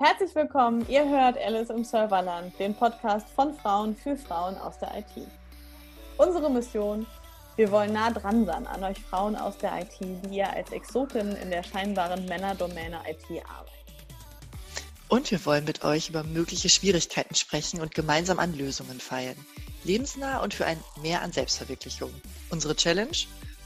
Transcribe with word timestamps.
Herzlich 0.00 0.32
willkommen, 0.36 0.86
ihr 0.88 1.08
hört 1.08 1.36
Alice 1.38 1.70
im 1.70 1.82
Serverland, 1.82 2.56
den 2.60 2.72
Podcast 2.72 3.26
von 3.34 3.52
Frauen 3.52 3.96
für 3.96 4.16
Frauen 4.16 4.56
aus 4.58 4.78
der 4.78 4.96
IT. 4.96 5.26
Unsere 6.18 6.48
Mission, 6.48 7.04
wir 7.56 7.68
wollen 7.72 7.94
nah 7.94 8.12
dran 8.12 8.46
sein 8.46 8.64
an 8.68 8.84
euch 8.84 9.00
Frauen 9.00 9.34
aus 9.34 9.58
der 9.58 9.76
IT, 9.80 9.98
die 9.98 10.36
ihr 10.36 10.48
als 10.48 10.70
Exotinnen 10.70 11.34
in 11.38 11.50
der 11.50 11.64
scheinbaren 11.64 12.26
Männerdomäne 12.26 13.00
IT 13.10 13.42
arbeitet. 13.44 13.74
Und 15.08 15.32
wir 15.32 15.44
wollen 15.44 15.64
mit 15.64 15.82
euch 15.82 16.10
über 16.10 16.22
mögliche 16.22 16.68
Schwierigkeiten 16.68 17.34
sprechen 17.34 17.80
und 17.80 17.92
gemeinsam 17.92 18.38
an 18.38 18.56
Lösungen 18.56 19.00
feilen. 19.00 19.44
Lebensnah 19.82 20.44
und 20.44 20.54
für 20.54 20.66
ein 20.66 20.78
Mehr 21.02 21.22
an 21.22 21.32
Selbstverwirklichung. 21.32 22.14
Unsere 22.50 22.76
Challenge? 22.76 23.16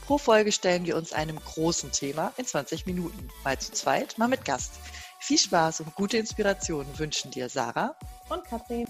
Pro 0.06 0.16
Folge 0.16 0.50
stellen 0.50 0.86
wir 0.86 0.96
uns 0.96 1.12
einem 1.12 1.38
großen 1.38 1.92
Thema 1.92 2.32
in 2.38 2.46
20 2.46 2.86
Minuten. 2.86 3.28
Mal 3.44 3.58
zu 3.58 3.72
zweit, 3.72 4.16
mal 4.16 4.28
mit 4.28 4.46
Gast. 4.46 4.80
Viel 5.24 5.38
Spaß 5.38 5.82
und 5.82 5.94
gute 5.94 6.16
Inspiration 6.16 6.84
wünschen 6.98 7.30
dir 7.30 7.48
Sarah 7.48 7.96
und 8.28 8.42
Katrin. 8.42 8.88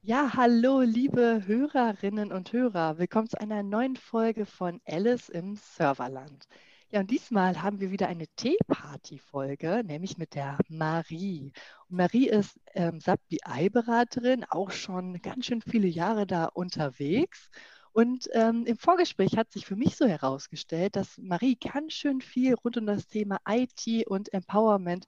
Ja, 0.00 0.32
hallo, 0.32 0.80
liebe 0.80 1.42
Hörerinnen 1.44 2.32
und 2.32 2.50
Hörer. 2.50 2.96
Willkommen 2.96 3.28
zu 3.28 3.38
einer 3.38 3.62
neuen 3.62 3.96
Folge 3.96 4.46
von 4.46 4.80
Alice 4.86 5.28
im 5.28 5.56
Serverland. 5.56 6.48
Ja, 6.92 7.00
und 7.00 7.10
diesmal 7.10 7.62
haben 7.62 7.78
wir 7.78 7.90
wieder 7.90 8.08
eine 8.08 8.26
Teeparty-Folge, 8.26 9.82
nämlich 9.84 10.16
mit 10.16 10.34
der 10.34 10.56
Marie. 10.70 11.52
Und 11.90 11.98
Marie 11.98 12.30
ist 12.30 12.58
ähm, 12.72 13.00
SAP 13.00 13.20
BI-Beraterin, 13.28 14.46
auch 14.48 14.70
schon 14.70 15.20
ganz 15.20 15.44
schön 15.44 15.60
viele 15.60 15.88
Jahre 15.88 16.26
da 16.26 16.46
unterwegs 16.46 17.50
und 17.94 18.28
ähm, 18.32 18.64
im 18.66 18.76
Vorgespräch 18.76 19.36
hat 19.36 19.52
sich 19.52 19.66
für 19.66 19.76
mich 19.76 19.94
so 19.94 20.04
herausgestellt, 20.04 20.96
dass 20.96 21.16
Marie 21.16 21.56
ganz 21.56 21.92
schön 21.92 22.20
viel 22.20 22.54
rund 22.54 22.76
um 22.76 22.86
das 22.86 23.06
Thema 23.06 23.38
IT 23.48 24.08
und 24.08 24.34
Empowerment 24.34 25.06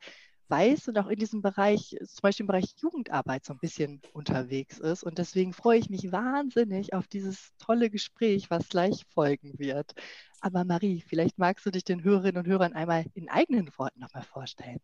weiß 0.48 0.86
und 0.86 0.96
auch 0.96 1.08
in 1.08 1.18
diesem 1.18 1.42
Bereich, 1.42 1.96
zum 1.98 2.22
Beispiel 2.22 2.44
im 2.44 2.46
Bereich 2.46 2.74
Jugendarbeit, 2.76 3.44
so 3.44 3.54
ein 3.54 3.58
bisschen 3.58 4.00
unterwegs 4.12 4.78
ist. 4.78 5.02
Und 5.02 5.18
deswegen 5.18 5.52
freue 5.52 5.80
ich 5.80 5.90
mich 5.90 6.12
wahnsinnig 6.12 6.94
auf 6.94 7.08
dieses 7.08 7.50
tolle 7.58 7.90
Gespräch, 7.90 8.50
was 8.50 8.68
gleich 8.68 9.02
folgen 9.12 9.58
wird. 9.58 9.92
Aber 10.40 10.64
Marie, 10.64 11.02
vielleicht 11.04 11.38
magst 11.38 11.66
du 11.66 11.72
dich 11.72 11.82
den 11.82 12.04
Hörerinnen 12.04 12.44
und 12.44 12.46
Hörern 12.46 12.72
einmal 12.72 13.06
in 13.14 13.28
eigenen 13.28 13.68
Worten 13.78 13.98
nochmal 13.98 14.22
vorstellen. 14.22 14.78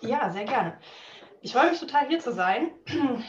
Ja, 0.00 0.30
sehr 0.30 0.46
gerne. 0.46 0.80
Ich 1.40 1.52
freue 1.52 1.70
mich 1.70 1.78
total 1.78 2.08
hier 2.08 2.18
zu 2.18 2.32
sein. 2.32 2.72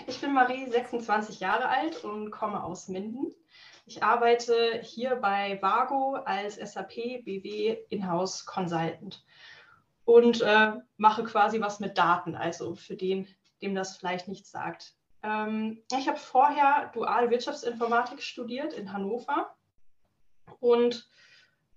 Ich 0.08 0.20
bin 0.20 0.34
Marie, 0.34 0.70
26 0.70 1.40
Jahre 1.40 1.70
alt 1.70 2.04
und 2.04 2.32
komme 2.32 2.64
aus 2.64 2.88
Minden. 2.88 3.34
Ich 3.86 4.04
arbeite 4.04 4.82
hier 4.82 5.16
bei 5.16 5.62
Vago 5.62 6.16
als 6.16 6.56
SAP 6.56 7.24
BW 7.24 7.78
Inhouse 7.90 8.46
Consultant 8.46 9.24
und 10.06 10.42
äh, 10.42 10.74
mache 10.98 11.24
quasi 11.24 11.62
was 11.62 11.80
mit 11.80 11.98
Daten, 11.98 12.36
also 12.36 12.76
für 12.76 12.96
den, 12.96 13.28
dem 13.62 13.76
das 13.76 13.98
vielleicht 13.98 14.28
nichts 14.28 14.50
sagt. 14.50 14.96
Ähm, 15.22 15.84
ich 15.96 16.08
habe 16.08 16.18
vorher 16.18 16.92
duale 16.94 17.30
Wirtschaftsinformatik 17.30 18.24
studiert 18.24 18.74
in 18.74 18.92
Hannover 18.92 19.56
und 20.60 21.08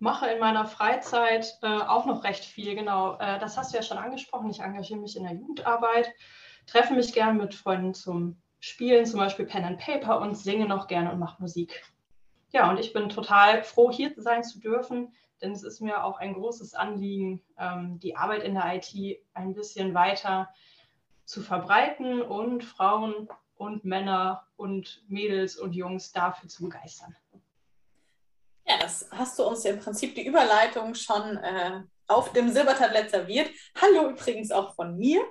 mache 0.02 0.26
in 0.26 0.40
meiner 0.40 0.66
Freizeit 0.66 1.58
äh, 1.62 1.66
auch 1.66 2.06
noch 2.06 2.24
recht 2.24 2.44
viel. 2.44 2.74
Genau, 2.74 3.14
äh, 3.20 3.38
das 3.38 3.56
hast 3.56 3.72
du 3.72 3.76
ja 3.76 3.84
schon 3.84 3.98
angesprochen. 3.98 4.50
Ich 4.50 4.58
engagiere 4.58 4.98
mich 4.98 5.16
in 5.16 5.22
der 5.22 5.34
Jugendarbeit, 5.34 6.12
treffe 6.66 6.92
mich 6.92 7.12
gern 7.12 7.36
mit 7.36 7.54
Freunden 7.54 7.94
zum 7.94 8.36
Spielen, 8.58 9.06
zum 9.06 9.20
Beispiel 9.20 9.46
Pen 9.46 9.64
and 9.64 9.78
Paper 9.78 10.20
und 10.20 10.36
singe 10.36 10.66
noch 10.66 10.88
gerne 10.88 11.12
und 11.12 11.20
mache 11.20 11.40
Musik. 11.40 11.84
Ja, 12.50 12.68
und 12.68 12.80
ich 12.80 12.92
bin 12.92 13.10
total 13.10 13.62
froh, 13.62 13.92
hier 13.92 14.12
sein 14.16 14.42
zu 14.42 14.58
dürfen, 14.58 15.14
denn 15.40 15.52
es 15.52 15.62
ist 15.62 15.80
mir 15.80 16.02
auch 16.02 16.18
ein 16.18 16.34
großes 16.34 16.74
Anliegen, 16.74 17.40
ähm, 17.56 18.00
die 18.00 18.16
Arbeit 18.16 18.42
in 18.42 18.54
der 18.54 18.74
IT 18.74 19.20
ein 19.34 19.54
bisschen 19.54 19.94
weiter 19.94 20.48
zu 21.24 21.42
verbreiten 21.42 22.22
und 22.22 22.64
Frauen 22.64 23.28
und 23.54 23.84
Männer 23.84 24.48
und 24.56 25.04
Mädels 25.06 25.56
und 25.56 25.76
Jungs 25.76 26.10
dafür 26.10 26.48
zu 26.48 26.64
begeistern. 26.64 27.14
Das 28.80 29.08
hast 29.10 29.38
du 29.38 29.44
uns 29.44 29.64
ja 29.64 29.72
im 29.72 29.80
Prinzip 29.80 30.14
die 30.14 30.26
Überleitung 30.26 30.94
schon 30.94 31.36
äh, 31.38 31.80
auf 32.06 32.32
dem 32.32 32.50
Silbertablett 32.50 33.10
serviert. 33.10 33.50
Hallo 33.80 34.10
übrigens 34.10 34.50
auch 34.50 34.74
von 34.74 34.96
mir. 34.96 35.22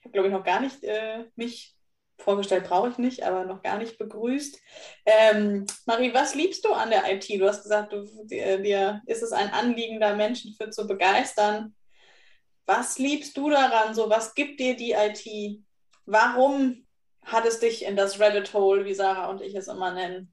Ich 0.00 0.04
habe, 0.04 0.12
glaube 0.12 0.28
ich, 0.28 0.34
noch 0.34 0.44
gar 0.44 0.60
nicht 0.60 0.82
äh, 0.84 1.24
mich 1.34 1.76
vorgestellt 2.18 2.64
brauche 2.64 2.88
ich 2.90 2.98
nicht, 2.98 3.22
aber 3.24 3.44
noch 3.44 3.62
gar 3.62 3.78
nicht 3.78 3.98
begrüßt. 3.98 4.58
Ähm, 5.06 5.66
Marie, 5.86 6.12
was 6.12 6.34
liebst 6.34 6.64
du 6.64 6.72
an 6.72 6.90
der 6.90 7.12
IT? 7.12 7.28
Du 7.28 7.46
hast 7.46 7.62
gesagt, 7.62 7.92
du, 7.92 8.04
dir, 8.24 8.58
dir 8.58 9.02
ist 9.06 9.22
es 9.22 9.32
ein 9.32 9.50
Anliegen, 9.50 10.00
da 10.00 10.14
Menschen 10.14 10.54
für 10.54 10.70
zu 10.70 10.86
begeistern. 10.86 11.74
Was 12.66 12.98
liebst 12.98 13.36
du 13.36 13.50
daran? 13.50 13.94
So, 13.94 14.10
was 14.10 14.34
gibt 14.34 14.60
dir 14.60 14.76
die 14.76 14.92
IT? 14.92 15.62
Warum 16.06 16.86
hat 17.22 17.46
es 17.46 17.60
dich 17.60 17.84
in 17.84 17.96
das 17.96 18.20
Rabbit 18.20 18.52
Hole, 18.52 18.84
wie 18.84 18.94
Sarah 18.94 19.30
und 19.30 19.40
ich 19.40 19.54
es 19.54 19.68
immer 19.68 19.92
nennen? 19.92 20.32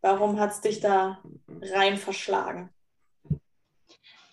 Warum 0.00 0.40
hat 0.40 0.50
es 0.50 0.60
dich 0.60 0.80
da 0.80 1.22
rein 1.60 1.96
verschlagen? 1.96 2.70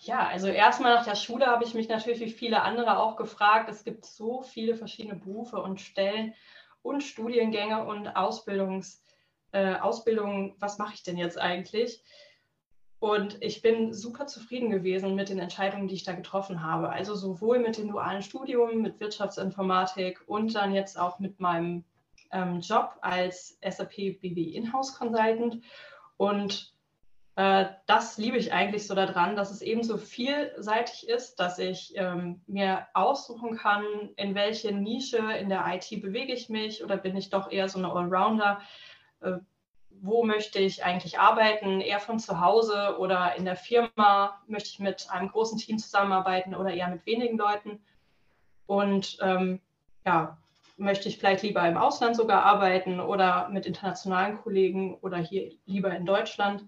Ja, 0.00 0.26
also 0.26 0.46
erstmal 0.46 0.94
nach 0.94 1.04
der 1.04 1.16
Schule 1.16 1.46
habe 1.46 1.64
ich 1.64 1.74
mich 1.74 1.88
natürlich 1.88 2.20
wie 2.20 2.30
viele 2.30 2.62
andere 2.62 2.98
auch 2.98 3.16
gefragt. 3.16 3.68
Es 3.68 3.84
gibt 3.84 4.06
so 4.06 4.40
viele 4.40 4.74
verschiedene 4.74 5.16
Berufe 5.16 5.60
und 5.60 5.80
Stellen 5.80 6.34
und 6.80 7.02
Studiengänge 7.02 7.84
und 7.84 8.08
Ausbildungs, 8.08 9.02
äh, 9.52 9.74
Ausbildungen, 9.74 10.54
was 10.58 10.78
mache 10.78 10.94
ich 10.94 11.02
denn 11.02 11.18
jetzt 11.18 11.38
eigentlich? 11.38 12.02
Und 13.00 13.42
ich 13.42 13.62
bin 13.62 13.92
super 13.92 14.26
zufrieden 14.26 14.70
gewesen 14.70 15.14
mit 15.14 15.28
den 15.28 15.38
Entscheidungen, 15.38 15.88
die 15.88 15.94
ich 15.94 16.04
da 16.04 16.12
getroffen 16.12 16.62
habe. 16.62 16.88
Also 16.90 17.14
sowohl 17.14 17.58
mit 17.58 17.78
dem 17.78 17.88
dualen 17.88 18.22
Studium, 18.22 18.82
mit 18.82 18.98
Wirtschaftsinformatik 18.98 20.22
und 20.26 20.54
dann 20.54 20.74
jetzt 20.74 20.98
auch 20.98 21.18
mit 21.18 21.38
meinem 21.38 21.84
ähm, 22.30 22.60
Job 22.60 22.96
als 23.00 23.58
SAP 23.62 24.20
BW 24.20 24.42
Inhouse 24.42 24.94
Consultant. 24.94 25.62
Und 26.16 26.72
äh, 27.36 27.66
das 27.86 28.18
liebe 28.18 28.36
ich 28.36 28.52
eigentlich 28.52 28.86
so 28.86 28.94
daran, 28.94 29.36
dass 29.36 29.50
es 29.50 29.62
eben 29.62 29.84
so 29.84 29.96
vielseitig 29.96 31.08
ist, 31.08 31.36
dass 31.36 31.58
ich 31.58 31.92
ähm, 31.96 32.40
mir 32.46 32.88
aussuchen 32.94 33.56
kann, 33.56 33.84
in 34.16 34.34
welche 34.34 34.72
Nische 34.72 35.18
in 35.18 35.48
der 35.48 35.64
IT 35.68 36.02
bewege 36.02 36.32
ich 36.32 36.48
mich 36.48 36.82
oder 36.82 36.96
bin 36.96 37.16
ich 37.16 37.30
doch 37.30 37.52
eher 37.52 37.68
so 37.68 37.78
eine 37.78 37.92
Allrounder. 37.92 38.60
Äh, 39.20 39.38
wo 40.00 40.24
möchte 40.24 40.58
ich 40.58 40.84
eigentlich 40.84 41.18
arbeiten? 41.18 41.80
Eher 41.80 42.00
von 42.00 42.18
zu 42.18 42.40
Hause 42.40 42.96
oder 42.98 43.36
in 43.36 43.44
der 43.44 43.56
Firma? 43.56 44.40
Möchte 44.46 44.70
ich 44.70 44.78
mit 44.80 45.08
einem 45.10 45.28
großen 45.28 45.58
Team 45.58 45.78
zusammenarbeiten 45.78 46.54
oder 46.54 46.72
eher 46.72 46.88
mit 46.88 47.06
wenigen 47.06 47.38
Leuten? 47.38 47.80
Und 48.66 49.18
ähm, 49.22 49.60
ja, 50.04 50.38
möchte 50.78 51.08
ich 51.08 51.18
vielleicht 51.18 51.42
lieber 51.42 51.66
im 51.66 51.76
Ausland 51.76 52.16
sogar 52.16 52.44
arbeiten 52.44 53.00
oder 53.00 53.48
mit 53.50 53.66
internationalen 53.66 54.38
Kollegen 54.38 54.96
oder 55.00 55.18
hier 55.18 55.52
lieber 55.66 55.94
in 55.94 56.06
Deutschland? 56.06 56.64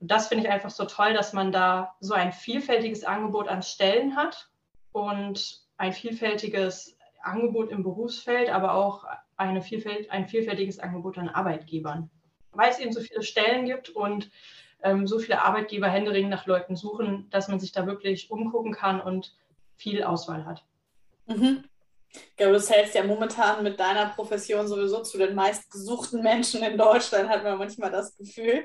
Das 0.00 0.28
finde 0.28 0.44
ich 0.44 0.50
einfach 0.50 0.70
so 0.70 0.84
toll, 0.84 1.14
dass 1.14 1.32
man 1.32 1.50
da 1.50 1.94
so 2.00 2.14
ein 2.14 2.32
vielfältiges 2.32 3.04
Angebot 3.04 3.48
an 3.48 3.62
Stellen 3.62 4.16
hat 4.16 4.48
und 4.92 5.60
ein 5.76 5.92
vielfältiges 5.92 6.96
Angebot 7.22 7.70
im 7.70 7.82
Berufsfeld, 7.82 8.50
aber 8.50 8.74
auch 8.74 9.04
eine 9.36 9.62
vielfält 9.62 10.10
ein 10.10 10.28
vielfältiges 10.28 10.78
Angebot 10.78 11.18
an 11.18 11.28
Arbeitgebern. 11.28 12.10
Weil 12.52 12.70
es 12.70 12.78
eben 12.78 12.92
so 12.92 13.00
viele 13.00 13.22
Stellen 13.22 13.66
gibt 13.66 13.90
und 13.90 14.30
ähm, 14.82 15.06
so 15.06 15.18
viele 15.18 15.42
Arbeitgeber 15.42 15.88
händeringend 15.88 16.30
nach 16.30 16.46
Leuten 16.46 16.76
suchen, 16.76 17.28
dass 17.30 17.48
man 17.48 17.60
sich 17.60 17.72
da 17.72 17.86
wirklich 17.86 18.30
umgucken 18.30 18.72
kann 18.72 19.00
und 19.00 19.34
viel 19.76 20.02
Auswahl 20.02 20.44
hat. 20.44 20.64
Mhm. 21.26 21.64
Ich 22.12 22.36
glaube, 22.36 22.54
du 22.54 22.60
zählst 22.60 22.94
ja 22.94 23.04
momentan 23.04 23.62
mit 23.62 23.78
deiner 23.78 24.10
Profession 24.10 24.66
sowieso 24.66 25.02
zu 25.02 25.18
den 25.18 25.34
meistgesuchten 25.34 26.22
Menschen 26.22 26.62
in 26.62 26.78
Deutschland, 26.78 27.28
hat 27.28 27.44
man 27.44 27.58
manchmal 27.58 27.90
das 27.90 28.16
Gefühl. 28.16 28.64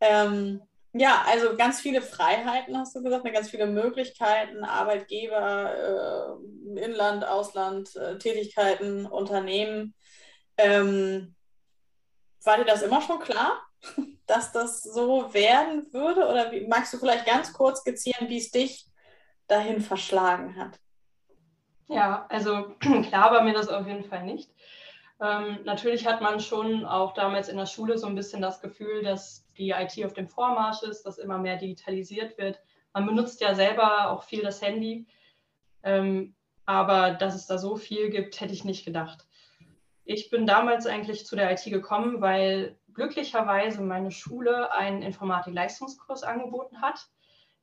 Ähm, 0.00 0.60
ja, 0.96 1.24
also 1.26 1.56
ganz 1.56 1.80
viele 1.80 2.02
Freiheiten, 2.02 2.78
hast 2.78 2.94
du 2.94 3.02
gesagt, 3.02 3.24
ganz 3.32 3.50
viele 3.50 3.66
Möglichkeiten, 3.66 4.64
Arbeitgeber, 4.64 6.38
äh, 6.76 6.84
Inland, 6.84 7.24
Ausland, 7.24 7.94
äh, 7.96 8.16
Tätigkeiten, 8.18 9.06
Unternehmen. 9.06 9.94
Ähm, 10.56 11.34
war 12.44 12.58
dir 12.58 12.64
das 12.64 12.82
immer 12.82 13.02
schon 13.02 13.18
klar, 13.18 13.60
dass 14.26 14.52
das 14.52 14.82
so 14.82 15.34
werden 15.34 15.92
würde? 15.92 16.28
Oder 16.28 16.52
wie, 16.52 16.66
magst 16.66 16.92
du 16.94 16.98
vielleicht 16.98 17.26
ganz 17.26 17.52
kurz 17.52 17.80
skizzieren, 17.80 18.28
wie 18.28 18.38
es 18.38 18.52
dich 18.52 18.86
dahin 19.48 19.80
verschlagen 19.80 20.56
hat? 20.56 20.78
Ja, 21.88 22.26
also 22.28 22.74
klar 22.80 23.32
war 23.32 23.42
mir 23.42 23.54
das 23.54 23.68
auf 23.68 23.86
jeden 23.86 24.04
Fall 24.04 24.24
nicht. 24.24 24.50
Ähm, 25.20 25.60
natürlich 25.64 26.06
hat 26.06 26.20
man 26.20 26.40
schon 26.40 26.84
auch 26.84 27.14
damals 27.14 27.48
in 27.48 27.56
der 27.56 27.66
Schule 27.66 27.98
so 27.98 28.06
ein 28.06 28.14
bisschen 28.14 28.42
das 28.42 28.60
Gefühl, 28.60 29.02
dass 29.02 29.46
die 29.56 29.70
IT 29.70 30.04
auf 30.04 30.12
dem 30.12 30.28
Vormarsch 30.28 30.82
ist, 30.82 31.04
dass 31.04 31.18
immer 31.18 31.38
mehr 31.38 31.56
digitalisiert 31.56 32.36
wird. 32.38 32.60
Man 32.92 33.06
benutzt 33.06 33.40
ja 33.40 33.54
selber 33.54 34.10
auch 34.10 34.24
viel 34.24 34.42
das 34.42 34.60
Handy, 34.60 35.06
ähm, 35.82 36.34
aber 36.66 37.12
dass 37.12 37.34
es 37.34 37.46
da 37.46 37.58
so 37.58 37.76
viel 37.76 38.10
gibt, 38.10 38.40
hätte 38.40 38.54
ich 38.54 38.64
nicht 38.64 38.84
gedacht. 38.84 39.26
Ich 40.04 40.30
bin 40.30 40.46
damals 40.46 40.86
eigentlich 40.86 41.26
zu 41.26 41.36
der 41.36 41.52
IT 41.52 41.64
gekommen, 41.64 42.20
weil 42.20 42.76
glücklicherweise 42.92 43.82
meine 43.82 44.10
Schule 44.10 44.72
einen 44.72 45.02
Informatik-Leistungskurs 45.02 46.22
angeboten 46.22 46.82
hat. 46.82 47.08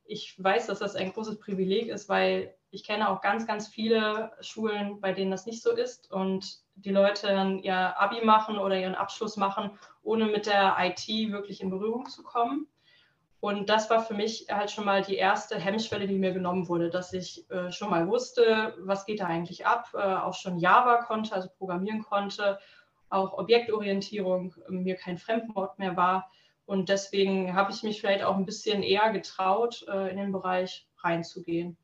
Ich 0.04 0.34
weiß, 0.42 0.66
dass 0.66 0.80
das 0.80 0.96
ein 0.96 1.12
großes 1.12 1.38
Privileg 1.38 1.88
ist, 1.88 2.08
weil 2.08 2.54
ich 2.72 2.84
kenne 2.84 3.10
auch 3.10 3.20
ganz, 3.20 3.46
ganz 3.46 3.68
viele 3.68 4.32
Schulen, 4.40 5.00
bei 5.00 5.12
denen 5.12 5.30
das 5.30 5.44
nicht 5.44 5.62
so 5.62 5.70
ist 5.70 6.10
und 6.10 6.62
die 6.74 6.90
Leute 6.90 7.26
dann 7.26 7.58
ihr 7.58 8.00
Abi 8.00 8.24
machen 8.24 8.58
oder 8.58 8.78
ihren 8.78 8.94
Abschluss 8.94 9.36
machen, 9.36 9.78
ohne 10.02 10.24
mit 10.24 10.46
der 10.46 10.74
IT 10.80 11.06
wirklich 11.30 11.60
in 11.60 11.68
Berührung 11.68 12.08
zu 12.08 12.22
kommen. 12.22 12.66
Und 13.40 13.68
das 13.68 13.90
war 13.90 14.00
für 14.00 14.14
mich 14.14 14.46
halt 14.50 14.70
schon 14.70 14.86
mal 14.86 15.02
die 15.02 15.16
erste 15.16 15.58
Hemmschwelle, 15.58 16.06
die 16.06 16.18
mir 16.18 16.32
genommen 16.32 16.68
wurde, 16.68 16.88
dass 16.88 17.12
ich 17.12 17.48
äh, 17.50 17.70
schon 17.70 17.90
mal 17.90 18.08
wusste, 18.08 18.74
was 18.78 19.04
geht 19.04 19.20
da 19.20 19.26
eigentlich 19.26 19.66
ab, 19.66 19.90
äh, 19.94 19.98
auch 19.98 20.34
schon 20.34 20.58
Java 20.58 21.02
konnte, 21.02 21.34
also 21.34 21.48
programmieren 21.58 22.02
konnte, 22.02 22.58
auch 23.10 23.34
Objektorientierung 23.34 24.54
äh, 24.66 24.72
mir 24.72 24.94
kein 24.94 25.18
Fremdwort 25.18 25.78
mehr 25.78 25.96
war. 25.96 26.30
Und 26.64 26.88
deswegen 26.88 27.54
habe 27.54 27.72
ich 27.72 27.82
mich 27.82 28.00
vielleicht 28.00 28.22
auch 28.22 28.36
ein 28.36 28.46
bisschen 28.46 28.82
eher 28.82 29.10
getraut, 29.10 29.84
äh, 29.88 30.10
in 30.10 30.16
den 30.16 30.32
Bereich 30.32 30.88
reinzugehen. 30.98 31.76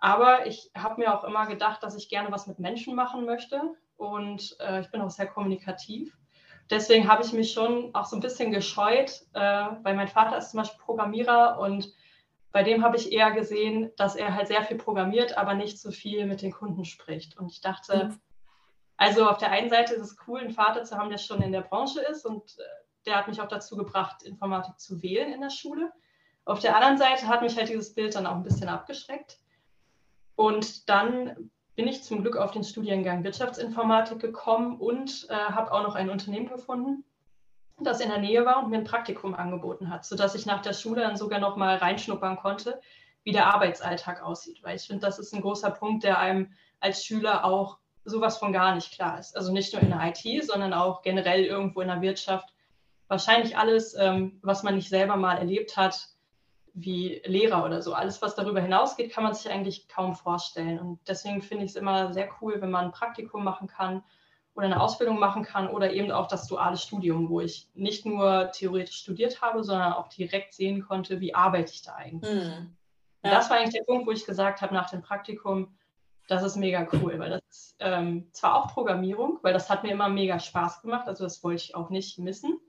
Aber 0.00 0.46
ich 0.46 0.70
habe 0.76 1.00
mir 1.00 1.14
auch 1.14 1.24
immer 1.24 1.46
gedacht, 1.46 1.82
dass 1.82 1.96
ich 1.96 2.08
gerne 2.08 2.32
was 2.32 2.46
mit 2.46 2.58
Menschen 2.58 2.94
machen 2.94 3.26
möchte. 3.26 3.60
Und 3.96 4.56
äh, 4.60 4.80
ich 4.80 4.90
bin 4.90 5.02
auch 5.02 5.10
sehr 5.10 5.26
kommunikativ 5.26 6.16
deswegen 6.70 7.08
habe 7.08 7.24
ich 7.24 7.32
mich 7.32 7.52
schon 7.52 7.94
auch 7.94 8.06
so 8.06 8.16
ein 8.16 8.22
bisschen 8.22 8.52
gescheut, 8.52 9.22
äh, 9.34 9.66
weil 9.82 9.96
mein 9.96 10.08
Vater 10.08 10.38
ist 10.38 10.50
zum 10.50 10.58
Beispiel 10.58 10.80
Programmierer 10.80 11.58
und 11.58 11.92
bei 12.52 12.62
dem 12.62 12.82
habe 12.82 12.96
ich 12.96 13.12
eher 13.12 13.30
gesehen, 13.32 13.92
dass 13.96 14.16
er 14.16 14.34
halt 14.34 14.48
sehr 14.48 14.62
viel 14.64 14.76
programmiert, 14.76 15.36
aber 15.36 15.54
nicht 15.54 15.78
so 15.78 15.90
viel 15.90 16.26
mit 16.26 16.42
den 16.42 16.50
Kunden 16.50 16.84
spricht. 16.84 17.38
Und 17.38 17.52
ich 17.52 17.60
dachte, 17.60 18.06
mhm. 18.06 18.20
also 18.96 19.28
auf 19.28 19.38
der 19.38 19.52
einen 19.52 19.70
Seite 19.70 19.94
ist 19.94 20.02
es 20.02 20.16
cool, 20.26 20.40
einen 20.40 20.50
Vater 20.50 20.82
zu 20.84 20.96
haben, 20.96 21.10
der 21.10 21.18
schon 21.18 21.42
in 21.42 21.52
der 21.52 21.60
Branche 21.60 22.00
ist 22.00 22.24
und 22.24 22.56
äh, 22.58 22.62
der 23.06 23.16
hat 23.16 23.28
mich 23.28 23.40
auch 23.40 23.48
dazu 23.48 23.76
gebracht, 23.76 24.22
Informatik 24.22 24.78
zu 24.78 25.02
wählen 25.02 25.32
in 25.32 25.40
der 25.40 25.50
Schule. 25.50 25.92
Auf 26.44 26.60
der 26.60 26.74
anderen 26.74 26.98
Seite 26.98 27.28
hat 27.28 27.42
mich 27.42 27.56
halt 27.56 27.68
dieses 27.68 27.94
Bild 27.94 28.14
dann 28.14 28.26
auch 28.26 28.34
ein 28.34 28.42
bisschen 28.42 28.68
abgeschreckt. 28.68 29.38
Und 30.40 30.88
dann 30.88 31.50
bin 31.76 31.86
ich 31.86 32.02
zum 32.02 32.22
Glück 32.22 32.38
auf 32.38 32.50
den 32.50 32.64
Studiengang 32.64 33.24
Wirtschaftsinformatik 33.24 34.20
gekommen 34.20 34.78
und 34.80 35.26
äh, 35.28 35.34
habe 35.34 35.70
auch 35.70 35.82
noch 35.82 35.94
ein 35.94 36.08
Unternehmen 36.08 36.48
gefunden, 36.48 37.04
das 37.78 38.00
in 38.00 38.08
der 38.08 38.20
Nähe 38.20 38.46
war 38.46 38.64
und 38.64 38.70
mir 38.70 38.78
ein 38.78 38.84
Praktikum 38.84 39.34
angeboten 39.34 39.90
hat, 39.90 40.06
sodass 40.06 40.34
ich 40.34 40.46
nach 40.46 40.62
der 40.62 40.72
Schule 40.72 41.02
dann 41.02 41.18
sogar 41.18 41.40
noch 41.40 41.56
mal 41.56 41.76
reinschnuppern 41.76 42.38
konnte, 42.38 42.80
wie 43.22 43.32
der 43.32 43.52
Arbeitsalltag 43.52 44.22
aussieht. 44.22 44.60
Weil 44.62 44.76
ich 44.76 44.86
finde, 44.86 45.04
das 45.04 45.18
ist 45.18 45.34
ein 45.34 45.42
großer 45.42 45.72
Punkt, 45.72 46.04
der 46.04 46.18
einem 46.18 46.54
als 46.80 47.04
Schüler 47.04 47.44
auch 47.44 47.76
sowas 48.06 48.38
von 48.38 48.54
gar 48.54 48.74
nicht 48.74 48.94
klar 48.94 49.18
ist. 49.18 49.36
Also 49.36 49.52
nicht 49.52 49.74
nur 49.74 49.82
in 49.82 49.90
der 49.90 50.00
IT, 50.06 50.46
sondern 50.46 50.72
auch 50.72 51.02
generell 51.02 51.44
irgendwo 51.44 51.82
in 51.82 51.88
der 51.88 52.00
Wirtschaft. 52.00 52.48
Wahrscheinlich 53.08 53.58
alles, 53.58 53.92
ähm, 53.92 54.40
was 54.40 54.62
man 54.62 54.76
nicht 54.76 54.88
selber 54.88 55.16
mal 55.16 55.36
erlebt 55.36 55.76
hat, 55.76 56.08
wie 56.74 57.22
Lehrer 57.24 57.64
oder 57.64 57.82
so. 57.82 57.94
Alles, 57.94 58.22
was 58.22 58.34
darüber 58.34 58.60
hinausgeht, 58.60 59.12
kann 59.12 59.24
man 59.24 59.34
sich 59.34 59.50
eigentlich 59.50 59.88
kaum 59.88 60.14
vorstellen. 60.14 60.78
Und 60.78 61.00
deswegen 61.08 61.42
finde 61.42 61.64
ich 61.64 61.70
es 61.70 61.76
immer 61.76 62.12
sehr 62.12 62.28
cool, 62.40 62.60
wenn 62.60 62.70
man 62.70 62.86
ein 62.86 62.92
Praktikum 62.92 63.44
machen 63.44 63.68
kann 63.68 64.02
oder 64.54 64.66
eine 64.66 64.80
Ausbildung 64.80 65.18
machen 65.18 65.42
kann 65.42 65.68
oder 65.68 65.92
eben 65.92 66.10
auch 66.10 66.26
das 66.26 66.46
duale 66.46 66.76
Studium, 66.76 67.28
wo 67.28 67.40
ich 67.40 67.68
nicht 67.74 68.04
nur 68.06 68.50
theoretisch 68.52 68.96
studiert 68.96 69.40
habe, 69.40 69.62
sondern 69.64 69.92
auch 69.92 70.08
direkt 70.08 70.54
sehen 70.54 70.82
konnte, 70.82 71.20
wie 71.20 71.34
arbeite 71.34 71.72
ich 71.72 71.82
da 71.82 71.94
eigentlich. 71.94 72.32
Mhm. 72.32 72.76
Ja. 73.22 73.30
Das 73.30 73.50
war 73.50 73.58
eigentlich 73.58 73.74
der 73.74 73.84
Punkt, 73.84 74.06
wo 74.06 74.12
ich 74.12 74.24
gesagt 74.24 74.62
habe 74.62 74.74
nach 74.74 74.90
dem 74.90 75.02
Praktikum, 75.02 75.76
das 76.26 76.42
ist 76.42 76.56
mega 76.56 76.86
cool, 76.92 77.18
weil 77.18 77.30
das 77.30 77.42
ist 77.50 77.76
ähm, 77.80 78.28
zwar 78.32 78.54
auch 78.54 78.72
Programmierung, 78.72 79.38
weil 79.42 79.52
das 79.52 79.68
hat 79.68 79.82
mir 79.82 79.90
immer 79.90 80.08
mega 80.08 80.38
Spaß 80.38 80.80
gemacht, 80.82 81.08
also 81.08 81.24
das 81.24 81.42
wollte 81.42 81.64
ich 81.64 81.74
auch 81.74 81.90
nicht 81.90 82.18
missen 82.18 82.60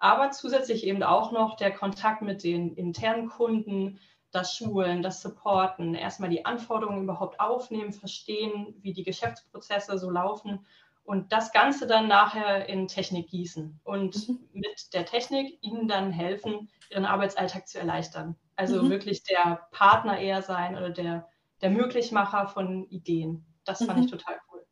aber 0.00 0.30
zusätzlich 0.32 0.84
eben 0.84 1.02
auch 1.02 1.30
noch 1.30 1.56
der 1.56 1.72
Kontakt 1.72 2.22
mit 2.22 2.42
den 2.42 2.74
internen 2.74 3.28
Kunden, 3.28 4.00
das 4.32 4.56
Schulen, 4.56 5.02
das 5.02 5.20
Supporten, 5.20 5.94
erstmal 5.94 6.30
die 6.30 6.44
Anforderungen 6.46 7.04
überhaupt 7.04 7.38
aufnehmen, 7.38 7.92
verstehen, 7.92 8.74
wie 8.80 8.92
die 8.92 9.04
Geschäftsprozesse 9.04 9.98
so 9.98 10.10
laufen 10.10 10.64
und 11.04 11.32
das 11.32 11.52
Ganze 11.52 11.86
dann 11.86 12.08
nachher 12.08 12.68
in 12.68 12.88
Technik 12.88 13.28
gießen 13.28 13.80
und 13.84 14.28
mhm. 14.28 14.48
mit 14.52 14.94
der 14.94 15.04
Technik 15.04 15.58
ihnen 15.60 15.86
dann 15.86 16.12
helfen, 16.12 16.70
ihren 16.88 17.04
Arbeitsalltag 17.04 17.68
zu 17.68 17.78
erleichtern. 17.78 18.36
Also 18.56 18.82
mhm. 18.82 18.90
wirklich 18.90 19.22
der 19.24 19.68
Partner 19.70 20.18
eher 20.18 20.42
sein 20.42 20.76
oder 20.76 20.90
der, 20.90 21.28
der 21.60 21.70
Möglichmacher 21.70 22.46
von 22.46 22.88
Ideen. 22.88 23.44
Das 23.64 23.84
fand 23.84 23.98
mhm. 23.98 24.04
ich 24.04 24.10
total 24.10 24.40
cool. 24.50 24.64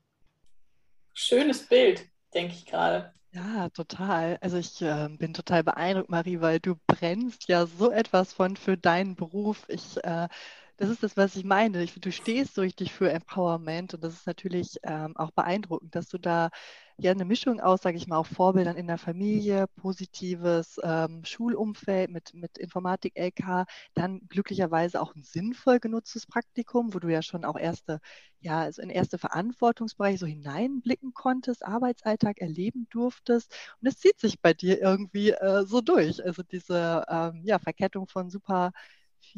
Schönes 1.12 1.66
Bild, 1.66 2.06
denke 2.32 2.54
ich 2.54 2.64
gerade. 2.64 3.12
Ja, 3.38 3.68
total. 3.70 4.38
Also 4.40 4.56
ich 4.56 4.80
äh, 4.82 5.08
bin 5.16 5.32
total 5.34 5.62
beeindruckt, 5.62 6.08
Marie, 6.10 6.40
weil 6.40 6.58
du 6.60 6.74
brennst 6.86 7.46
ja 7.48 7.66
so 7.66 7.90
etwas 7.92 8.32
von 8.32 8.56
für 8.56 8.76
deinen 8.76 9.14
Beruf. 9.16 9.64
Ich 9.68 9.96
äh, 10.04 10.28
das 10.78 10.90
ist 10.90 11.02
das, 11.02 11.16
was 11.16 11.34
ich 11.36 11.44
meine. 11.44 11.82
Ich, 11.82 11.94
du 12.00 12.12
stehst 12.12 12.54
so 12.54 12.60
richtig 12.62 12.92
für 12.92 13.10
Empowerment 13.10 13.94
und 13.94 14.04
das 14.04 14.14
ist 14.14 14.26
natürlich 14.28 14.76
ähm, 14.84 15.16
auch 15.16 15.32
beeindruckend, 15.32 15.94
dass 15.96 16.08
du 16.08 16.18
da 16.18 16.50
ja 16.98 17.10
eine 17.10 17.24
Mischung 17.24 17.60
aus, 17.60 17.82
sage 17.82 17.96
ich 17.96 18.06
mal, 18.06 18.16
auch 18.16 18.26
Vorbildern 18.26 18.76
in 18.76 18.86
der 18.86 18.98
Familie, 18.98 19.66
positives 19.76 20.80
ähm, 20.84 21.24
Schulumfeld 21.24 22.10
mit, 22.10 22.32
mit 22.34 22.58
Informatik 22.58 23.16
LK, 23.16 23.66
dann 23.94 24.20
glücklicherweise 24.28 25.00
auch 25.02 25.14
ein 25.16 25.22
sinnvoll 25.24 25.80
genutztes 25.80 26.26
Praktikum, 26.26 26.94
wo 26.94 27.00
du 27.00 27.08
ja 27.08 27.22
schon 27.22 27.44
auch 27.44 27.58
erste, 27.58 28.00
ja, 28.40 28.60
also 28.60 28.80
in 28.82 28.90
erste 28.90 29.18
Verantwortungsbereiche 29.18 30.18
so 30.18 30.26
hineinblicken 30.26 31.12
konntest, 31.12 31.64
Arbeitsalltag 31.64 32.38
erleben 32.40 32.86
durftest. 32.90 33.52
Und 33.80 33.88
es 33.88 33.98
zieht 33.98 34.20
sich 34.20 34.40
bei 34.40 34.54
dir 34.54 34.80
irgendwie 34.80 35.30
äh, 35.30 35.64
so 35.66 35.80
durch. 35.80 36.24
Also 36.24 36.42
diese 36.44 37.04
ähm, 37.08 37.42
ja, 37.44 37.58
Verkettung 37.58 38.06
von 38.08 38.30
super 38.30 38.72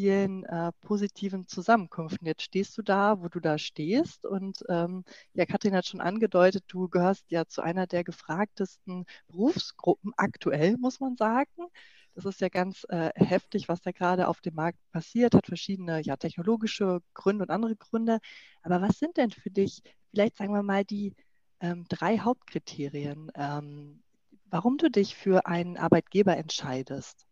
vielen 0.01 0.45
äh, 0.45 0.73
positiven 0.81 1.47
Zusammenkünften. 1.47 2.27
Jetzt 2.27 2.43
stehst 2.43 2.79
du 2.79 2.83
da, 2.83 3.21
wo 3.21 3.29
du 3.29 3.39
da 3.39 3.59
stehst. 3.59 4.25
Und 4.25 4.65
ähm, 4.71 5.05
ja, 5.35 5.45
Katrin 5.45 5.75
hat 5.75 5.87
schon 5.87 6.01
angedeutet, 6.01 6.65
du 6.69 6.89
gehörst 6.89 7.31
ja 7.31 7.45
zu 7.47 7.61
einer 7.61 7.87
der 7.87 8.03
gefragtesten 8.03 9.05
Berufsgruppen 9.29 10.13
aktuell, 10.17 10.79
muss 10.79 11.01
man 11.01 11.17
sagen. 11.17 11.67
Das 12.15 12.25
ist 12.25 12.41
ja 12.41 12.49
ganz 12.49 12.87
äh, 12.89 13.11
heftig, 13.15 13.69
was 13.69 13.83
da 13.83 13.93
gerade 13.93 14.29
auf 14.29 14.41
dem 14.41 14.55
Markt 14.55 14.79
passiert, 14.91 15.35
hat 15.35 15.47
verschiedene 15.47 16.01
ja, 16.01 16.17
technologische 16.17 17.01
Gründe 17.13 17.45
und 17.45 17.51
andere 17.51 17.77
Gründe. 17.77 18.21
Aber 18.63 18.81
was 18.81 18.99
sind 18.99 19.19
denn 19.19 19.31
für 19.31 19.51
dich, 19.51 19.83
vielleicht 20.13 20.39
sagen 20.39 20.55
wir 20.55 20.63
mal, 20.63 20.85
die 20.85 21.15
ähm, 21.61 21.85
drei 21.91 22.19
Hauptkriterien, 22.19 23.31
ähm, 23.35 24.03
warum 24.47 24.79
du 24.79 24.91
dich 24.91 25.15
für 25.15 25.45
einen 25.45 25.77
Arbeitgeber 25.77 26.39
entscheidest? 26.39 27.27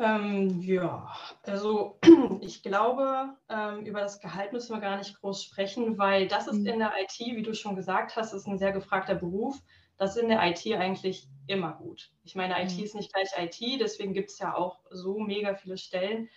Ähm, 0.00 0.62
ja, 0.62 1.12
also 1.42 1.98
ich 2.40 2.62
glaube, 2.62 3.36
ähm, 3.50 3.84
über 3.84 4.00
das 4.00 4.18
Gehalt 4.18 4.54
müssen 4.54 4.74
wir 4.74 4.80
gar 4.80 4.96
nicht 4.96 5.20
groß 5.20 5.44
sprechen, 5.44 5.98
weil 5.98 6.26
das 6.26 6.46
ist 6.46 6.60
mhm. 6.60 6.66
in 6.66 6.78
der 6.78 6.92
IT, 7.02 7.18
wie 7.36 7.42
du 7.42 7.54
schon 7.54 7.76
gesagt 7.76 8.16
hast, 8.16 8.32
ist 8.32 8.46
ein 8.46 8.58
sehr 8.58 8.72
gefragter 8.72 9.14
Beruf. 9.14 9.60
Das 9.98 10.16
ist 10.16 10.22
in 10.22 10.30
der 10.30 10.42
IT 10.48 10.66
eigentlich 10.72 11.28
immer 11.46 11.72
gut. 11.72 12.12
Ich 12.24 12.34
meine, 12.34 12.62
IT 12.62 12.78
mhm. 12.78 12.84
ist 12.84 12.94
nicht 12.94 13.12
gleich 13.12 13.28
IT, 13.36 13.80
deswegen 13.80 14.14
gibt 14.14 14.30
es 14.30 14.38
ja 14.38 14.54
auch 14.54 14.80
so 14.88 15.18
mega 15.18 15.54
viele 15.54 15.76
Stellen. 15.76 16.30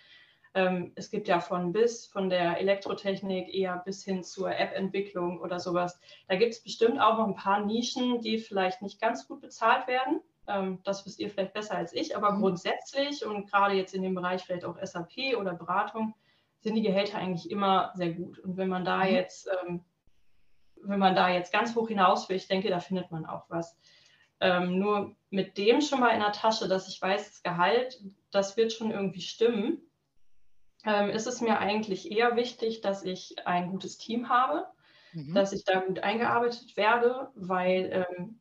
Ähm, 0.52 0.92
es 0.94 1.10
gibt 1.10 1.26
ja 1.26 1.40
von 1.40 1.72
bis, 1.72 2.06
von 2.06 2.28
der 2.28 2.58
Elektrotechnik 2.58 3.48
eher 3.48 3.78
bis 3.78 4.04
hin 4.04 4.22
zur 4.22 4.54
App-Entwicklung 4.54 5.40
oder 5.40 5.58
sowas. 5.58 5.98
Da 6.28 6.36
gibt 6.36 6.52
es 6.52 6.62
bestimmt 6.62 7.00
auch 7.00 7.16
noch 7.16 7.28
ein 7.28 7.34
paar 7.34 7.64
Nischen, 7.64 8.20
die 8.20 8.36
vielleicht 8.36 8.82
nicht 8.82 9.00
ganz 9.00 9.26
gut 9.26 9.40
bezahlt 9.40 9.88
werden. 9.88 10.20
Ähm, 10.46 10.80
das 10.84 11.06
wisst 11.06 11.20
ihr 11.20 11.30
vielleicht 11.30 11.54
besser 11.54 11.76
als 11.76 11.92
ich, 11.92 12.16
aber 12.16 12.32
mhm. 12.32 12.40
grundsätzlich 12.40 13.24
und 13.24 13.50
gerade 13.50 13.74
jetzt 13.74 13.94
in 13.94 14.02
dem 14.02 14.14
Bereich 14.14 14.42
vielleicht 14.42 14.64
auch 14.64 14.76
SAP 14.82 15.36
oder 15.38 15.54
Beratung 15.54 16.14
sind 16.60 16.74
die 16.74 16.82
Gehälter 16.82 17.18
eigentlich 17.18 17.50
immer 17.50 17.92
sehr 17.94 18.12
gut. 18.12 18.38
Und 18.38 18.56
wenn 18.56 18.68
man 18.68 18.84
da 18.84 19.04
mhm. 19.04 19.14
jetzt, 19.14 19.48
ähm, 19.62 19.84
wenn 20.82 20.98
man 20.98 21.14
da 21.14 21.30
jetzt 21.30 21.52
ganz 21.52 21.74
hoch 21.74 21.88
hinaus 21.88 22.28
will, 22.28 22.36
ich 22.36 22.48
denke, 22.48 22.68
da 22.68 22.80
findet 22.80 23.10
man 23.10 23.26
auch 23.26 23.48
was. 23.48 23.78
Ähm, 24.40 24.78
nur 24.78 25.14
mit 25.30 25.56
dem 25.56 25.80
schon 25.80 26.00
mal 26.00 26.10
in 26.10 26.20
der 26.20 26.32
Tasche, 26.32 26.68
dass 26.68 26.88
ich 26.88 27.00
weiß, 27.00 27.26
das 27.26 27.42
Gehalt, 27.42 28.02
das 28.30 28.56
wird 28.56 28.72
schon 28.72 28.90
irgendwie 28.90 29.22
stimmen, 29.22 29.80
ist 31.14 31.26
es 31.26 31.40
mir 31.40 31.60
eigentlich 31.60 32.12
eher 32.12 32.36
wichtig, 32.36 32.82
dass 32.82 33.04
ich 33.04 33.46
ein 33.46 33.70
gutes 33.70 33.96
Team 33.96 34.28
habe, 34.28 34.66
mhm. 35.14 35.32
dass 35.32 35.54
ich 35.54 35.64
da 35.64 35.80
gut 35.80 36.00
eingearbeitet 36.00 36.76
werde, 36.76 37.30
weil 37.34 38.06
ähm, 38.10 38.38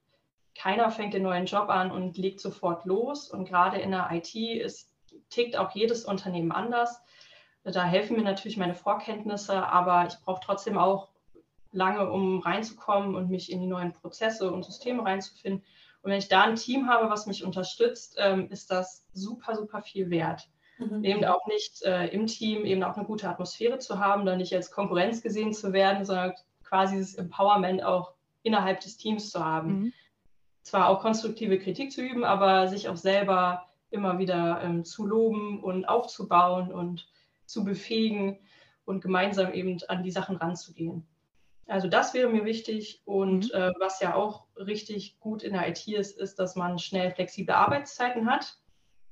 keiner 0.55 0.91
fängt 0.91 1.13
den 1.13 1.23
neuen 1.23 1.45
Job 1.45 1.69
an 1.69 1.91
und 1.91 2.17
legt 2.17 2.39
sofort 2.39 2.85
los. 2.85 3.29
Und 3.29 3.45
gerade 3.45 3.77
in 3.79 3.91
der 3.91 4.09
IT 4.11 4.35
ist, 4.35 4.91
tickt 5.29 5.57
auch 5.57 5.71
jedes 5.71 6.05
Unternehmen 6.05 6.51
anders. 6.51 7.01
Da 7.63 7.83
helfen 7.85 8.17
mir 8.17 8.23
natürlich 8.23 8.57
meine 8.57 8.75
Vorkenntnisse, 8.75 9.65
aber 9.67 10.07
ich 10.07 10.15
brauche 10.23 10.41
trotzdem 10.43 10.77
auch 10.77 11.09
lange, 11.71 12.09
um 12.11 12.39
reinzukommen 12.39 13.15
und 13.15 13.29
mich 13.29 13.51
in 13.51 13.61
die 13.61 13.67
neuen 13.67 13.93
Prozesse 13.93 14.51
und 14.51 14.63
Systeme 14.63 15.03
reinzufinden. 15.03 15.63
Und 16.01 16.11
wenn 16.11 16.19
ich 16.19 16.27
da 16.27 16.43
ein 16.43 16.55
Team 16.55 16.89
habe, 16.89 17.09
was 17.09 17.25
mich 17.25 17.43
unterstützt, 17.43 18.17
ähm, 18.19 18.49
ist 18.51 18.69
das 18.69 19.05
super, 19.13 19.55
super 19.55 19.81
viel 19.81 20.09
wert. 20.09 20.49
Mhm. 20.77 21.03
Eben 21.03 21.25
auch 21.25 21.47
nicht 21.47 21.81
äh, 21.83 22.07
im 22.07 22.27
Team, 22.27 22.65
eben 22.65 22.83
auch 22.83 22.97
eine 22.97 23.05
gute 23.05 23.29
Atmosphäre 23.29 23.79
zu 23.79 23.99
haben, 23.99 24.25
da 24.25 24.35
nicht 24.35 24.53
als 24.53 24.71
Konkurrenz 24.71 25.21
gesehen 25.21 25.53
zu 25.53 25.71
werden, 25.71 26.03
sondern 26.03 26.33
quasi 26.63 26.97
dieses 26.97 27.15
Empowerment 27.15 27.83
auch 27.83 28.13
innerhalb 28.43 28.81
des 28.81 28.97
Teams 28.97 29.31
zu 29.31 29.43
haben. 29.43 29.79
Mhm 29.79 29.93
zwar 30.63 30.89
auch 30.89 31.01
konstruktive 31.01 31.59
Kritik 31.59 31.91
zu 31.91 32.01
üben, 32.01 32.23
aber 32.23 32.67
sich 32.67 32.89
auch 32.89 32.97
selber 32.97 33.67
immer 33.91 34.17
wieder 34.17 34.61
ähm, 34.63 34.83
zu 34.83 35.05
loben 35.05 35.61
und 35.61 35.85
aufzubauen 35.85 36.71
und 36.71 37.07
zu 37.45 37.63
befähigen 37.63 38.39
und 38.85 39.01
gemeinsam 39.01 39.53
eben 39.53 39.77
an 39.87 40.03
die 40.03 40.11
Sachen 40.11 40.37
ranzugehen. 40.37 41.05
Also 41.67 41.87
das 41.87 42.13
wäre 42.13 42.29
mir 42.29 42.45
wichtig. 42.45 43.01
Und 43.05 43.53
mhm. 43.53 43.59
äh, 43.59 43.71
was 43.79 43.99
ja 43.99 44.15
auch 44.15 44.45
richtig 44.57 45.19
gut 45.19 45.43
in 45.43 45.53
der 45.53 45.67
IT 45.69 45.87
ist, 45.87 46.17
ist, 46.17 46.39
dass 46.39 46.55
man 46.55 46.79
schnell 46.79 47.11
flexible 47.11 47.53
Arbeitszeiten 47.53 48.29
hat. 48.29 48.57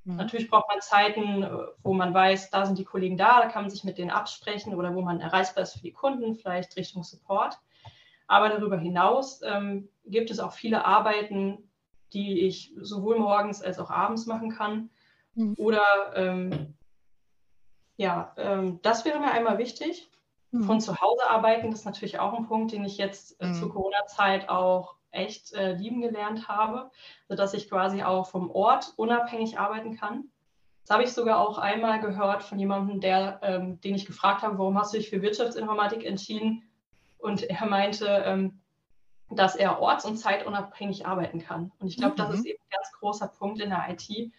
Mhm. 0.03 0.17
Natürlich 0.17 0.50
braucht 0.50 0.67
man 0.70 0.81
Zeiten, 0.81 1.43
äh, 1.43 1.50
wo 1.84 1.93
man 1.93 2.13
weiß, 2.13 2.50
da 2.50 2.65
sind 2.65 2.77
die 2.77 2.86
Kollegen 2.86 3.17
da, 3.17 3.41
da 3.41 3.48
kann 3.48 3.63
man 3.63 3.70
sich 3.70 3.84
mit 3.84 3.98
denen 3.98 4.12
absprechen 4.12 4.75
oder 4.75 4.93
wo 4.96 5.01
man 5.01 5.22
erreichbar 5.22 5.63
ist 5.63 5.74
für 5.74 5.81
die 5.81 5.93
Kunden, 5.93 6.36
vielleicht 6.36 6.75
Richtung 6.75 7.03
Support. 7.03 7.60
Aber 8.31 8.47
darüber 8.47 8.77
hinaus 8.77 9.41
ähm, 9.43 9.89
gibt 10.05 10.31
es 10.31 10.39
auch 10.39 10.53
viele 10.53 10.85
Arbeiten, 10.85 11.69
die 12.13 12.47
ich 12.47 12.73
sowohl 12.77 13.19
morgens 13.19 13.61
als 13.61 13.77
auch 13.77 13.91
abends 13.91 14.25
machen 14.25 14.51
kann. 14.51 14.89
Mhm. 15.35 15.55
Oder 15.57 15.83
ähm, 16.15 16.73
ja, 17.97 18.33
ähm, 18.38 18.79
das 18.83 19.03
wäre 19.03 19.19
mir 19.19 19.31
einmal 19.31 19.57
wichtig. 19.57 20.09
Mhm. 20.51 20.63
Von 20.63 20.79
zu 20.79 21.01
Hause 21.01 21.29
arbeiten 21.29 21.73
ist 21.73 21.83
natürlich 21.83 22.19
auch 22.19 22.33
ein 22.33 22.47
Punkt, 22.47 22.71
den 22.71 22.85
ich 22.85 22.97
jetzt 22.97 23.38
äh, 23.41 23.47
mhm. 23.47 23.53
zur 23.55 23.69
Corona-Zeit 23.69 24.47
auch 24.47 24.95
echt 25.11 25.51
äh, 25.51 25.73
lieben 25.73 26.00
gelernt 26.00 26.47
habe, 26.47 26.89
sodass 27.27 27.53
ich 27.53 27.69
quasi 27.69 28.01
auch 28.01 28.29
vom 28.29 28.50
Ort 28.50 28.93
unabhängig 28.95 29.59
arbeiten 29.59 29.97
kann. 29.97 30.29
Das 30.85 30.95
habe 30.95 31.03
ich 31.03 31.11
sogar 31.11 31.38
auch 31.38 31.57
einmal 31.57 32.00
gehört 32.00 32.43
von 32.43 32.57
jemandem, 32.57 33.01
der, 33.01 33.41
ähm, 33.43 33.81
den 33.81 33.93
ich 33.93 34.05
gefragt 34.05 34.41
habe, 34.41 34.57
warum 34.57 34.79
hast 34.79 34.93
du 34.93 35.00
dich 35.00 35.09
für 35.09 35.21
Wirtschaftsinformatik 35.21 36.05
entschieden? 36.05 36.63
Und 37.21 37.43
er 37.43 37.65
meinte, 37.65 38.07
ähm, 38.25 38.61
dass 39.29 39.55
er 39.55 39.79
orts- 39.79 40.05
und 40.05 40.17
zeitunabhängig 40.17 41.05
arbeiten 41.05 41.39
kann. 41.39 41.71
Und 41.79 41.87
ich 41.87 41.97
glaube, 41.97 42.13
mhm. 42.13 42.17
das 42.17 42.35
ist 42.35 42.45
eben 42.45 42.59
ein 42.61 42.77
ganz 42.77 42.91
großer 42.99 43.27
Punkt 43.27 43.61
in 43.61 43.69
der 43.69 43.87
IT, 43.89 44.31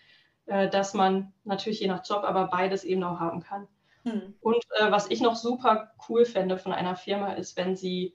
äh, 0.47 0.69
dass 0.69 0.95
man 0.95 1.33
natürlich 1.45 1.81
je 1.81 1.89
nach 1.89 2.05
Job 2.07 2.25
aber 2.25 2.49
beides 2.49 2.85
eben 2.85 3.03
auch 3.03 3.21
haben 3.21 3.41
kann. 3.41 3.69
Mhm. 4.05 4.35
Und 4.41 4.65
äh, 4.79 4.91
was 4.91 5.11
ich 5.11 5.21
noch 5.21 5.37
super 5.37 5.93
cool 6.09 6.25
fände 6.25 6.59
von 6.59 6.73
einer 6.73 6.97
Firma 6.97 7.33
ist, 7.33 7.57
wenn 7.57 7.77
sie 7.77 8.15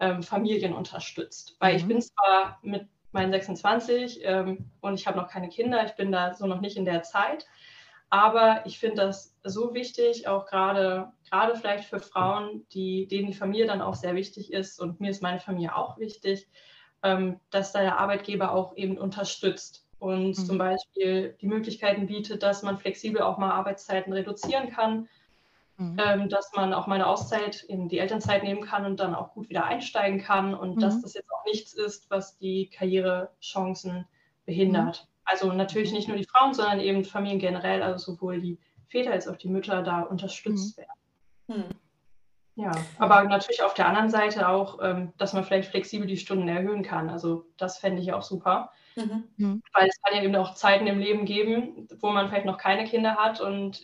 ähm, 0.00 0.22
Familien 0.22 0.72
unterstützt. 0.74 1.56
Weil 1.60 1.74
mhm. 1.74 1.78
ich 1.78 1.86
bin 1.86 2.02
zwar 2.02 2.58
mit 2.62 2.88
meinen 3.12 3.32
26 3.32 4.20
ähm, 4.22 4.70
und 4.80 4.94
ich 4.94 5.06
habe 5.06 5.18
noch 5.18 5.28
keine 5.28 5.48
Kinder, 5.48 5.84
ich 5.84 5.92
bin 5.92 6.12
da 6.12 6.34
so 6.34 6.46
noch 6.46 6.60
nicht 6.60 6.76
in 6.76 6.84
der 6.84 7.02
Zeit, 7.02 7.46
aber 8.10 8.62
ich 8.64 8.78
finde 8.78 9.02
das 9.02 9.36
so 9.42 9.74
wichtig, 9.74 10.28
auch 10.28 10.46
gerade 10.46 11.12
gerade 11.28 11.56
vielleicht 11.56 11.84
für 11.84 12.00
Frauen, 12.00 12.66
die, 12.72 13.06
denen 13.06 13.26
die 13.28 13.34
Familie 13.34 13.66
dann 13.66 13.82
auch 13.82 13.94
sehr 13.94 14.14
wichtig 14.14 14.52
ist 14.52 14.80
und 14.80 15.00
mir 15.00 15.10
ist 15.10 15.22
meine 15.22 15.40
Familie 15.40 15.76
auch 15.76 15.98
wichtig, 15.98 16.48
ähm, 17.02 17.38
dass 17.50 17.72
da 17.72 17.80
der 17.80 17.98
Arbeitgeber 17.98 18.52
auch 18.52 18.76
eben 18.76 18.96
unterstützt 18.96 19.86
und 19.98 20.28
mhm. 20.28 20.34
zum 20.34 20.58
Beispiel 20.58 21.36
die 21.40 21.46
Möglichkeiten 21.46 22.06
bietet, 22.06 22.42
dass 22.42 22.62
man 22.62 22.78
flexibel 22.78 23.22
auch 23.22 23.38
mal 23.38 23.50
Arbeitszeiten 23.50 24.12
reduzieren 24.12 24.70
kann, 24.70 25.08
mhm. 25.76 25.96
ähm, 26.02 26.28
dass 26.28 26.52
man 26.54 26.72
auch 26.72 26.86
mal 26.86 26.96
eine 26.96 27.06
Auszeit 27.06 27.62
in 27.62 27.88
die 27.88 27.98
Elternzeit 27.98 28.42
nehmen 28.42 28.62
kann 28.62 28.86
und 28.86 29.00
dann 29.00 29.14
auch 29.14 29.34
gut 29.34 29.48
wieder 29.48 29.64
einsteigen 29.64 30.20
kann 30.20 30.54
und 30.54 30.76
mhm. 30.76 30.80
dass 30.80 31.02
das 31.02 31.14
jetzt 31.14 31.30
auch 31.30 31.44
nichts 31.44 31.74
ist, 31.74 32.10
was 32.10 32.38
die 32.38 32.70
Karrierechancen 32.70 34.06
behindert. 34.46 35.06
Mhm. 35.28 35.32
Also 35.32 35.52
natürlich 35.52 35.92
nicht 35.92 36.08
nur 36.08 36.16
die 36.16 36.26
Frauen, 36.26 36.54
sondern 36.54 36.80
eben 36.80 37.04
Familien 37.04 37.38
generell, 37.38 37.82
also 37.82 38.12
sowohl 38.12 38.40
die 38.40 38.58
Väter 38.88 39.12
als 39.12 39.28
auch 39.28 39.36
die 39.36 39.48
Mütter 39.48 39.82
da 39.82 40.02
unterstützt 40.02 40.78
mhm. 40.78 40.82
werden. 40.82 41.62
Mhm. 41.68 41.74
Ja, 42.56 42.72
aber 42.98 43.22
natürlich 43.22 43.62
auf 43.62 43.74
der 43.74 43.86
anderen 43.86 44.10
Seite 44.10 44.48
auch, 44.48 44.80
ähm, 44.82 45.12
dass 45.16 45.32
man 45.32 45.44
vielleicht 45.44 45.70
flexibel 45.70 46.08
die 46.08 46.16
Stunden 46.16 46.48
erhöhen 46.48 46.82
kann. 46.82 47.08
Also 47.08 47.44
das 47.56 47.78
fände 47.78 48.02
ich 48.02 48.12
auch 48.12 48.22
super. 48.22 48.72
Mhm. 48.96 49.28
mhm. 49.36 49.62
Weil 49.72 49.88
es 49.88 50.00
kann 50.02 50.16
ja 50.16 50.24
eben 50.24 50.34
auch 50.34 50.54
Zeiten 50.54 50.88
im 50.88 50.98
Leben 50.98 51.24
geben, 51.24 51.86
wo 52.00 52.10
man 52.10 52.28
vielleicht 52.28 52.46
noch 52.46 52.58
keine 52.58 52.84
Kinder 52.84 53.14
hat 53.14 53.40
und 53.40 53.82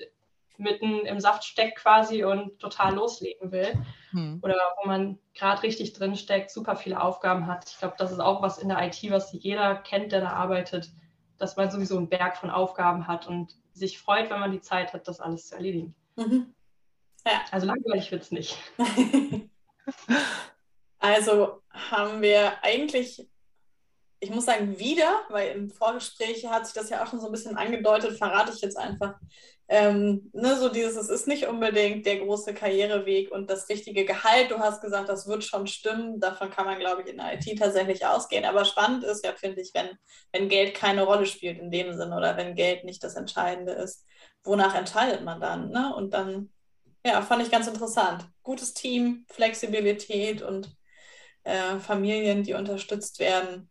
mitten 0.57 1.07
im 1.07 1.21
Saft 1.21 1.45
steckt 1.45 1.79
quasi 1.79 2.25
und 2.25 2.59
total 2.59 2.95
loslegen 2.95 3.53
will. 3.53 3.73
Hm. 4.11 4.41
Oder 4.43 4.57
wo 4.81 4.89
man 4.89 5.19
gerade 5.35 5.63
richtig 5.63 5.93
drin 5.93 6.17
steckt, 6.17 6.51
super 6.51 6.77
viele 6.77 7.01
Aufgaben 7.01 7.47
hat. 7.47 7.69
Ich 7.71 7.79
glaube, 7.79 7.95
das 7.99 8.13
ist 8.13 8.21
auch 8.21 8.43
was 8.43 8.59
in 8.59 8.69
der 8.69 8.83
IT, 8.87 8.99
was 9.11 9.33
jeder 9.33 9.75
kennt, 9.77 10.13
der 10.13 10.21
da 10.21 10.31
arbeitet, 10.31 10.93
dass 11.39 11.57
man 11.57 11.71
sowieso 11.71 11.97
einen 11.97 12.09
Berg 12.09 12.37
von 12.37 12.51
Aufgaben 12.51 13.07
hat 13.07 13.27
und 13.27 13.57
sich 13.73 13.99
freut, 13.99 14.31
wenn 14.31 14.41
man 14.41 14.53
die 14.53 14.61
Zeit 14.61 14.93
hat, 14.93 15.09
das 15.09 15.21
alles 15.21 15.49
zu 15.49 15.57
erledigen. 15.57 15.95
Mhm. 16.17 16.55
Ja. 17.27 17.43
Also 17.51 17.67
langweilig 17.67 18.11
wird 18.11 18.23
es 18.23 18.31
nicht. 18.31 18.59
also 20.99 21.63
haben 21.71 22.23
wir 22.23 22.63
eigentlich 22.63 23.27
ich 24.25 24.31
muss 24.31 24.47
sagen, 24.47 24.79
wieder, 24.79 25.23
weil 25.29 25.51
im 25.55 25.71
Vorgespräch 25.71 26.47
hat 26.47 26.67
sich 26.67 26.75
das 26.75 26.89
ja 26.89 27.03
auch 27.03 27.07
schon 27.11 27.21
so 27.21 27.27
ein 27.27 27.33
bisschen 27.33 27.57
angedeutet, 27.57 28.17
verrate 28.17 28.53
ich 28.55 28.61
jetzt 28.63 28.79
einfach. 28.79 29.15
Ähm, 29.69 30.31
ne, 30.33 30.57
so 30.59 30.69
dieses, 30.69 30.97
es 30.97 31.09
ist 31.09 31.27
nicht 31.27 31.47
unbedingt 31.47 32.05
der 32.07 32.19
große 32.19 32.53
Karriereweg 32.55 33.31
und 33.31 33.49
das 33.51 33.69
richtige 33.69 34.05
Gehalt. 34.05 34.51
Du 34.51 34.59
hast 34.59 34.81
gesagt, 34.83 35.09
das 35.09 35.27
wird 35.27 35.45
schon 35.45 35.67
stimmen. 35.67 36.21
Davon 36.21 36.51
kann 36.51 36.65
man, 36.67 36.79
glaube 36.79 37.03
ich, 37.03 37.09
in 37.09 37.19
der 37.19 37.35
IT 37.35 37.59
tatsächlich 37.59 38.05
ausgehen. 38.07 38.45
Aber 38.45 38.65
spannend 38.65 39.05
ist 39.05 39.25
ja, 39.25 39.33
finde 39.33 39.61
ich, 39.61 39.73
wenn, 39.75 39.91
wenn 40.33 40.49
Geld 40.49 40.75
keine 40.75 41.05
Rolle 41.05 41.27
spielt 41.27 41.59
in 41.59 41.71
dem 41.71 41.95
Sinne 41.95 42.17
oder 42.17 42.37
wenn 42.37 42.55
Geld 42.55 42.85
nicht 42.85 43.03
das 43.05 43.15
Entscheidende 43.15 43.73
ist. 43.73 44.07
Wonach 44.43 44.75
entscheidet 44.75 45.23
man 45.23 45.41
dann? 45.41 45.71
Ne? 45.71 45.95
Und 45.95 46.13
dann, 46.15 46.51
ja, 47.07 47.23
fand 47.23 47.43
ich 47.43 47.51
ganz 47.51 47.67
interessant. 47.67 48.27
Gutes 48.43 48.75
Team, 48.75 49.27
Flexibilität 49.31 50.43
und 50.43 50.75
äh, 51.45 51.79
Familien, 51.79 52.43
die 52.43 52.55
unterstützt 52.55 53.19
werden 53.19 53.71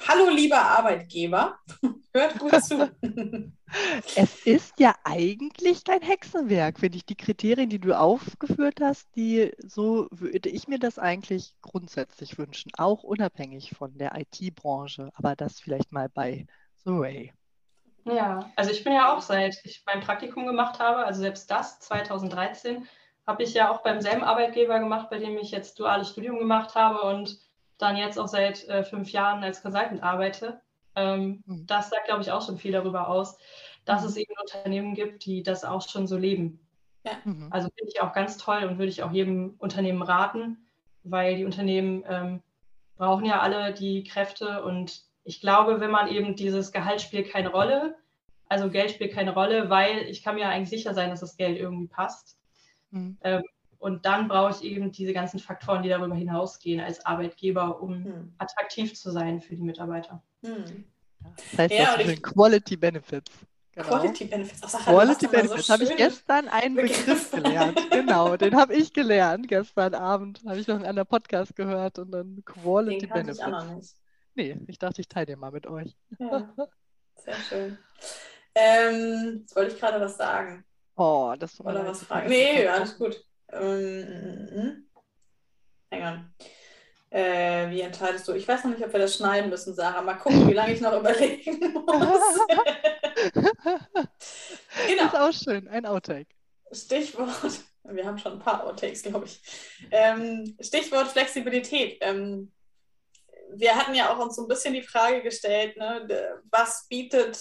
Hallo, 0.00 0.28
lieber 0.30 0.60
Arbeitgeber, 0.60 1.58
hört 2.12 2.38
gut 2.38 2.52
zu. 2.62 2.94
es 4.16 4.46
ist 4.46 4.78
ja 4.78 4.94
eigentlich 5.04 5.84
kein 5.84 6.02
Hexenwerk, 6.02 6.78
finde 6.80 6.98
ich. 6.98 7.06
Die 7.06 7.16
Kriterien, 7.16 7.70
die 7.70 7.78
du 7.78 7.98
aufgeführt 7.98 8.80
hast, 8.80 9.08
die 9.16 9.52
so 9.58 10.08
würde 10.10 10.48
ich 10.48 10.68
mir 10.68 10.78
das 10.78 10.98
eigentlich 10.98 11.54
grundsätzlich 11.62 12.38
wünschen, 12.38 12.70
auch 12.76 13.02
unabhängig 13.02 13.70
von 13.76 13.96
der 13.96 14.12
IT-Branche, 14.16 15.10
aber 15.14 15.36
das 15.36 15.60
vielleicht 15.60 15.92
mal 15.92 16.08
bei 16.08 16.46
The 16.84 16.90
Way. 16.90 17.32
Ja, 18.04 18.50
also 18.56 18.70
ich 18.70 18.84
bin 18.84 18.92
ja 18.92 19.14
auch 19.14 19.22
seit 19.22 19.64
ich 19.64 19.82
mein 19.86 20.00
Praktikum 20.00 20.46
gemacht 20.46 20.78
habe, 20.78 21.06
also 21.06 21.20
selbst 21.22 21.50
das 21.50 21.80
2013, 21.80 22.86
habe 23.26 23.42
ich 23.42 23.54
ja 23.54 23.70
auch 23.70 23.82
beim 23.82 24.02
selben 24.02 24.22
Arbeitgeber 24.22 24.78
gemacht, 24.78 25.08
bei 25.08 25.18
dem 25.18 25.38
ich 25.38 25.50
jetzt 25.50 25.78
duales 25.80 26.10
Studium 26.10 26.38
gemacht 26.38 26.74
habe 26.74 27.02
und 27.02 27.38
dann 27.78 27.96
jetzt 27.96 28.18
auch 28.18 28.28
seit 28.28 28.66
äh, 28.68 28.84
fünf 28.84 29.10
Jahren 29.10 29.42
als 29.42 29.62
Consultant 29.62 30.02
arbeite. 30.02 30.60
Ähm, 30.96 31.42
mhm. 31.46 31.66
Das 31.66 31.90
sagt, 31.90 32.06
glaube 32.06 32.22
ich, 32.22 32.30
auch 32.30 32.44
schon 32.44 32.58
viel 32.58 32.72
darüber 32.72 33.08
aus, 33.08 33.36
dass 33.84 34.02
mhm. 34.02 34.08
es 34.08 34.16
eben 34.16 34.34
Unternehmen 34.40 34.94
gibt, 34.94 35.24
die 35.24 35.42
das 35.42 35.64
auch 35.64 35.86
schon 35.88 36.06
so 36.06 36.16
leben. 36.16 36.60
Ja. 37.04 37.12
Mhm. 37.24 37.48
Also 37.50 37.68
finde 37.76 37.92
ich 37.92 38.00
auch 38.00 38.12
ganz 38.12 38.38
toll 38.38 38.64
und 38.64 38.78
würde 38.78 38.90
ich 38.90 39.02
auch 39.02 39.12
jedem 39.12 39.54
Unternehmen 39.58 40.02
raten, 40.02 40.66
weil 41.02 41.36
die 41.36 41.44
Unternehmen 41.44 42.04
ähm, 42.08 42.42
brauchen 42.96 43.24
ja 43.24 43.40
alle 43.40 43.74
die 43.74 44.04
Kräfte 44.04 44.64
und 44.64 45.02
ich 45.24 45.40
glaube, 45.40 45.80
wenn 45.80 45.90
man 45.90 46.08
eben 46.08 46.36
dieses 46.36 46.70
Gehalt 46.70 47.00
spielt 47.00 47.30
keine 47.30 47.50
Rolle, 47.50 47.96
also 48.48 48.70
Geld 48.70 48.90
spielt 48.90 49.12
keine 49.12 49.34
Rolle, 49.34 49.70
weil 49.70 50.02
ich 50.02 50.22
kann 50.22 50.36
mir 50.36 50.48
eigentlich 50.48 50.68
sicher 50.68 50.94
sein, 50.94 51.10
dass 51.10 51.20
das 51.20 51.36
Geld 51.36 51.58
irgendwie 51.58 51.88
passt. 51.88 52.38
Mhm. 52.90 53.18
Ähm, 53.22 53.42
und 53.84 54.06
dann 54.06 54.28
brauche 54.28 54.50
ich 54.52 54.64
eben 54.64 54.92
diese 54.92 55.12
ganzen 55.12 55.38
Faktoren, 55.38 55.82
die 55.82 55.90
darüber 55.90 56.14
hinausgehen 56.14 56.80
als 56.80 57.04
Arbeitgeber, 57.04 57.82
um 57.82 58.02
hm. 58.02 58.34
attraktiv 58.38 58.94
zu 58.94 59.10
sein 59.10 59.42
für 59.42 59.56
die 59.56 59.62
Mitarbeiter. 59.62 60.22
Hm. 60.42 60.86
Das 61.20 61.58
heißt, 61.58 61.74
ja, 61.74 61.94
das 61.98 62.06
sind 62.06 62.22
Quality 62.22 62.78
Benefits. 62.78 63.30
Genau. 63.72 63.88
Quality 63.88 64.24
Benefits. 64.24 64.60
Ach, 64.64 64.68
Sache, 64.70 64.84
Quality 64.84 65.26
Benefits. 65.26 65.66
So 65.66 65.72
habe 65.74 65.84
ich 65.84 65.96
gestern 65.96 66.48
einen 66.48 66.76
Begriff 66.76 67.30
gelernt. 67.30 67.78
genau, 67.90 68.38
den 68.38 68.56
habe 68.56 68.74
ich 68.74 68.90
gelernt. 68.90 69.48
Gestern 69.48 69.94
Abend 69.94 70.40
habe 70.46 70.58
ich 70.58 70.66
noch 70.66 70.76
in 70.76 70.86
einer 70.86 71.04
Podcast 71.04 71.54
gehört 71.54 71.98
und 71.98 72.10
dann 72.10 72.42
Quality 72.46 73.00
den 73.00 73.10
Benefits. 73.10 73.38
Ich 73.38 73.44
auch 73.44 73.50
noch 73.50 73.74
nicht. 73.74 73.94
Nee, 74.34 74.56
ich 74.66 74.78
dachte, 74.78 75.02
ich 75.02 75.08
teile 75.08 75.26
den 75.26 75.38
mal 75.38 75.50
mit 75.50 75.66
euch. 75.66 75.94
Ja, 76.18 76.48
sehr 77.16 77.34
schön. 77.34 77.78
Ähm, 78.54 79.40
jetzt 79.42 79.54
wollte 79.54 79.74
ich 79.74 79.78
gerade 79.78 80.00
was 80.00 80.16
sagen. 80.16 80.64
Oh, 80.96 81.34
das 81.38 81.62
war 81.62 81.74
Oder 81.74 81.86
was 81.86 82.02
fragen. 82.02 82.30
Nee, 82.30 82.66
alles 82.66 82.96
gut. 82.96 83.22
Ähm, 83.54 84.86
hang 85.90 86.02
on. 86.02 86.34
Äh, 87.10 87.70
wie 87.70 87.80
entscheidest 87.80 88.26
du? 88.26 88.32
Ich 88.32 88.48
weiß 88.48 88.64
noch 88.64 88.72
nicht, 88.72 88.84
ob 88.84 88.92
wir 88.92 88.98
das 88.98 89.14
schneiden 89.14 89.48
müssen, 89.48 89.72
Sarah. 89.72 90.02
Mal 90.02 90.14
gucken, 90.14 90.48
wie 90.48 90.52
lange 90.52 90.72
ich 90.72 90.80
noch 90.80 90.92
überlegen 90.98 91.72
muss. 91.72 92.40
genau. 93.32 95.04
Das 95.04 95.12
ist 95.12 95.14
auch 95.14 95.32
schön, 95.32 95.68
ein 95.68 95.86
Outtake. 95.86 96.34
Stichwort, 96.72 97.30
wir 97.84 98.04
haben 98.04 98.18
schon 98.18 98.32
ein 98.32 98.38
paar 98.40 98.64
Outtakes, 98.64 99.02
glaube 99.02 99.26
ich. 99.26 99.40
Ähm, 99.92 100.56
Stichwort 100.60 101.06
Flexibilität. 101.06 101.98
Ähm, 102.00 102.50
wir 103.52 103.76
hatten 103.76 103.94
ja 103.94 104.12
auch 104.12 104.18
uns 104.18 104.34
so 104.34 104.42
ein 104.42 104.48
bisschen 104.48 104.74
die 104.74 104.82
Frage 104.82 105.22
gestellt, 105.22 105.76
ne, 105.76 106.40
was 106.50 106.88
bietet 106.88 107.38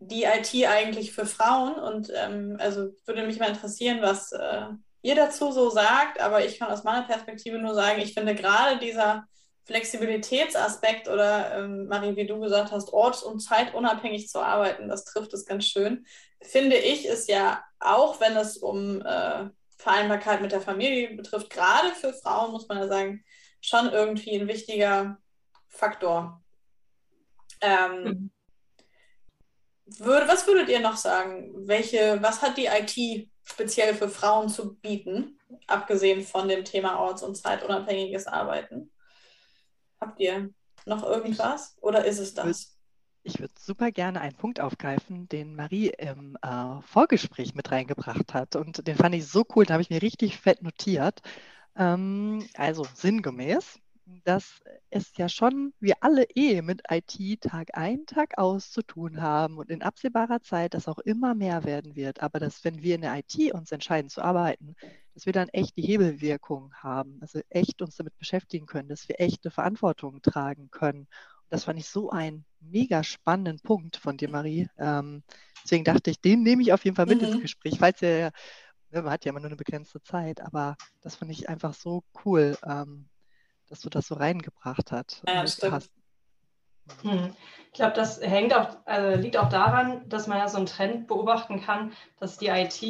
die 0.00 0.24
IT 0.24 0.52
eigentlich 0.66 1.12
für 1.12 1.26
Frauen? 1.26 1.74
Und 1.74 2.10
ähm, 2.12 2.56
also 2.58 2.92
würde 3.06 3.24
mich 3.24 3.38
mal 3.38 3.50
interessieren, 3.50 4.02
was 4.02 4.32
äh, 4.32 4.66
ihr 5.04 5.14
dazu 5.14 5.52
so 5.52 5.68
sagt, 5.68 6.18
aber 6.18 6.44
ich 6.44 6.58
kann 6.58 6.70
aus 6.70 6.82
meiner 6.82 7.06
Perspektive 7.06 7.58
nur 7.58 7.74
sagen, 7.74 8.00
ich 8.00 8.14
finde 8.14 8.34
gerade 8.34 8.78
dieser 8.78 9.26
Flexibilitätsaspekt 9.66 11.08
oder, 11.08 11.58
ähm, 11.58 11.86
Marie, 11.88 12.16
wie 12.16 12.26
du 12.26 12.40
gesagt 12.40 12.72
hast, 12.72 12.90
orts- 12.92 13.22
und 13.22 13.40
zeitunabhängig 13.40 14.28
zu 14.28 14.40
arbeiten, 14.40 14.88
das 14.88 15.04
trifft 15.04 15.34
es 15.34 15.44
ganz 15.44 15.66
schön. 15.66 16.06
Finde 16.40 16.76
ich, 16.76 17.04
ist 17.04 17.28
ja 17.28 17.62
auch, 17.80 18.18
wenn 18.20 18.34
es 18.36 18.56
um 18.56 19.02
äh, 19.02 19.50
Vereinbarkeit 19.76 20.40
mit 20.40 20.52
der 20.52 20.62
Familie 20.62 21.14
betrifft, 21.14 21.50
gerade 21.50 21.90
für 21.90 22.14
Frauen, 22.14 22.52
muss 22.52 22.66
man 22.68 22.78
ja 22.78 22.88
sagen, 22.88 23.24
schon 23.60 23.90
irgendwie 23.92 24.40
ein 24.40 24.48
wichtiger 24.48 25.18
Faktor. 25.68 26.42
Ähm, 27.60 28.04
mhm. 28.04 28.30
würde, 29.98 30.28
was 30.28 30.46
würdet 30.46 30.70
ihr 30.70 30.80
noch 30.80 30.96
sagen? 30.96 31.52
Welche, 31.66 32.22
was 32.22 32.40
hat 32.40 32.56
die 32.56 32.66
IT 32.66 33.28
speziell 33.44 33.94
für 33.94 34.08
Frauen 34.08 34.48
zu 34.48 34.74
bieten, 34.76 35.38
abgesehen 35.66 36.22
von 36.22 36.48
dem 36.48 36.64
Thema 36.64 36.98
orts- 36.98 37.22
und 37.22 37.36
zeitunabhängiges 37.36 38.26
Arbeiten? 38.26 38.90
Habt 40.00 40.20
ihr 40.20 40.50
noch 40.86 41.02
irgendwas 41.02 41.76
oder 41.80 42.04
ist 42.04 42.18
es 42.18 42.34
das? 42.34 42.76
Ich 43.22 43.40
würde 43.40 43.54
super 43.58 43.90
gerne 43.90 44.20
einen 44.20 44.36
Punkt 44.36 44.60
aufgreifen, 44.60 45.28
den 45.30 45.56
Marie 45.56 45.88
im 45.96 46.36
äh, 46.42 46.82
Vorgespräch 46.82 47.54
mit 47.54 47.70
reingebracht 47.70 48.34
hat. 48.34 48.54
Und 48.54 48.86
den 48.86 48.96
fand 48.96 49.14
ich 49.14 49.26
so 49.26 49.46
cool, 49.54 49.64
da 49.64 49.74
habe 49.74 49.82
ich 49.82 49.88
mir 49.88 50.02
richtig 50.02 50.36
fett 50.36 50.62
notiert. 50.62 51.22
Ähm, 51.74 52.46
also 52.54 52.86
sinngemäß, 52.94 53.78
dass 54.06 54.60
es 54.90 55.16
ja 55.16 55.28
schon 55.28 55.72
wir 55.80 55.96
alle 56.00 56.24
eh 56.34 56.62
mit 56.62 56.82
IT 56.90 57.40
Tag 57.40 57.70
ein, 57.72 58.06
Tag 58.06 58.36
aus 58.38 58.70
zu 58.70 58.82
tun 58.82 59.22
haben 59.22 59.58
und 59.58 59.70
in 59.70 59.82
absehbarer 59.82 60.40
Zeit 60.42 60.74
das 60.74 60.88
auch 60.88 60.98
immer 60.98 61.34
mehr 61.34 61.64
werden 61.64 61.96
wird. 61.96 62.22
Aber 62.22 62.38
dass, 62.38 62.64
wenn 62.64 62.82
wir 62.82 62.96
in 62.96 63.00
der 63.00 63.16
IT 63.16 63.54
uns 63.54 63.72
entscheiden 63.72 64.10
zu 64.10 64.22
arbeiten, 64.22 64.76
dass 65.14 65.26
wir 65.26 65.32
dann 65.32 65.48
echt 65.48 65.76
die 65.76 65.82
Hebelwirkung 65.82 66.74
haben, 66.74 67.18
also 67.20 67.40
echt 67.48 67.80
uns 67.80 67.96
damit 67.96 68.16
beschäftigen 68.18 68.66
können, 68.66 68.88
dass 68.88 69.08
wir 69.08 69.20
echte 69.20 69.50
Verantwortung 69.50 70.20
tragen 70.22 70.70
können. 70.70 71.00
Und 71.00 71.50
das 71.50 71.64
fand 71.64 71.78
ich 71.78 71.86
so 71.86 72.10
einen 72.10 72.44
mega 72.60 73.04
spannenden 73.04 73.60
Punkt 73.60 73.96
von 73.96 74.16
dir, 74.16 74.28
Marie. 74.28 74.68
Ähm, 74.76 75.22
deswegen 75.62 75.84
dachte 75.84 76.10
ich, 76.10 76.20
den 76.20 76.42
nehme 76.42 76.62
ich 76.62 76.72
auf 76.72 76.84
jeden 76.84 76.96
Fall 76.96 77.06
mit 77.06 77.22
mhm. 77.22 77.28
ins 77.28 77.40
Gespräch, 77.40 77.78
falls 77.78 78.02
ihr, 78.02 78.32
ne, 78.90 79.02
man 79.02 79.12
hat 79.12 79.24
ja 79.24 79.30
immer 79.30 79.40
nur 79.40 79.48
eine 79.48 79.56
begrenzte 79.56 80.02
Zeit, 80.02 80.40
aber 80.40 80.76
das 81.00 81.16
fand 81.16 81.30
ich 81.30 81.48
einfach 81.48 81.74
so 81.74 82.02
cool, 82.24 82.58
ähm, 82.66 83.08
dass 83.68 83.80
du 83.80 83.90
das 83.90 84.06
so 84.06 84.14
reingebracht 84.14 84.92
hat, 84.92 85.22
ja, 85.26 85.46
stimmt. 85.46 85.88
Hm. 87.02 87.34
Ich 87.68 87.78
glaube, 87.78 87.94
das 87.94 88.20
hängt 88.20 88.54
auch, 88.54 88.76
also 88.84 89.20
liegt 89.20 89.36
auch 89.36 89.48
daran, 89.48 90.08
dass 90.08 90.26
man 90.26 90.38
ja 90.38 90.48
so 90.48 90.58
einen 90.58 90.66
Trend 90.66 91.06
beobachten 91.06 91.60
kann, 91.60 91.92
dass 92.20 92.38
die 92.38 92.46
IT 92.46 92.82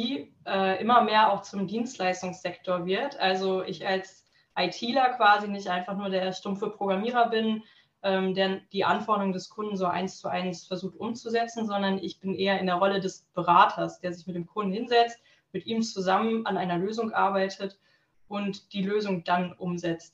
äh, 0.45 0.81
immer 0.81 1.01
mehr 1.01 1.31
auch 1.31 1.41
zum 1.41 1.65
Dienstleistungssektor 1.65 2.85
wird. 2.85 3.19
Also 3.19 3.63
ich 3.63 3.87
als 3.87 4.25
ITler 4.55 5.13
quasi 5.13 5.47
nicht 5.47 5.67
einfach 5.67 5.95
nur 5.95 6.09
der 6.09 6.31
stumpfe 6.33 6.69
Programmierer 6.69 7.29
bin, 7.29 7.63
ähm, 8.03 8.35
der 8.35 8.61
die 8.71 8.85
Anforderungen 8.85 9.33
des 9.33 9.49
Kunden 9.49 9.75
so 9.75 9.85
eins 9.85 10.19
zu 10.19 10.27
eins 10.27 10.67
versucht 10.67 10.97
umzusetzen, 10.97 11.65
sondern 11.65 11.97
ich 11.97 12.19
bin 12.19 12.35
eher 12.35 12.59
in 12.59 12.67
der 12.67 12.75
Rolle 12.75 12.99
des 12.99 13.25
Beraters, 13.33 13.99
der 13.99 14.13
sich 14.13 14.27
mit 14.27 14.35
dem 14.35 14.45
Kunden 14.45 14.71
hinsetzt, 14.71 15.19
mit 15.51 15.65
ihm 15.65 15.81
zusammen 15.81 16.45
an 16.45 16.57
einer 16.57 16.77
Lösung 16.77 17.11
arbeitet 17.11 17.79
und 18.27 18.73
die 18.73 18.83
Lösung 18.83 19.23
dann 19.23 19.53
umsetzt. 19.53 20.13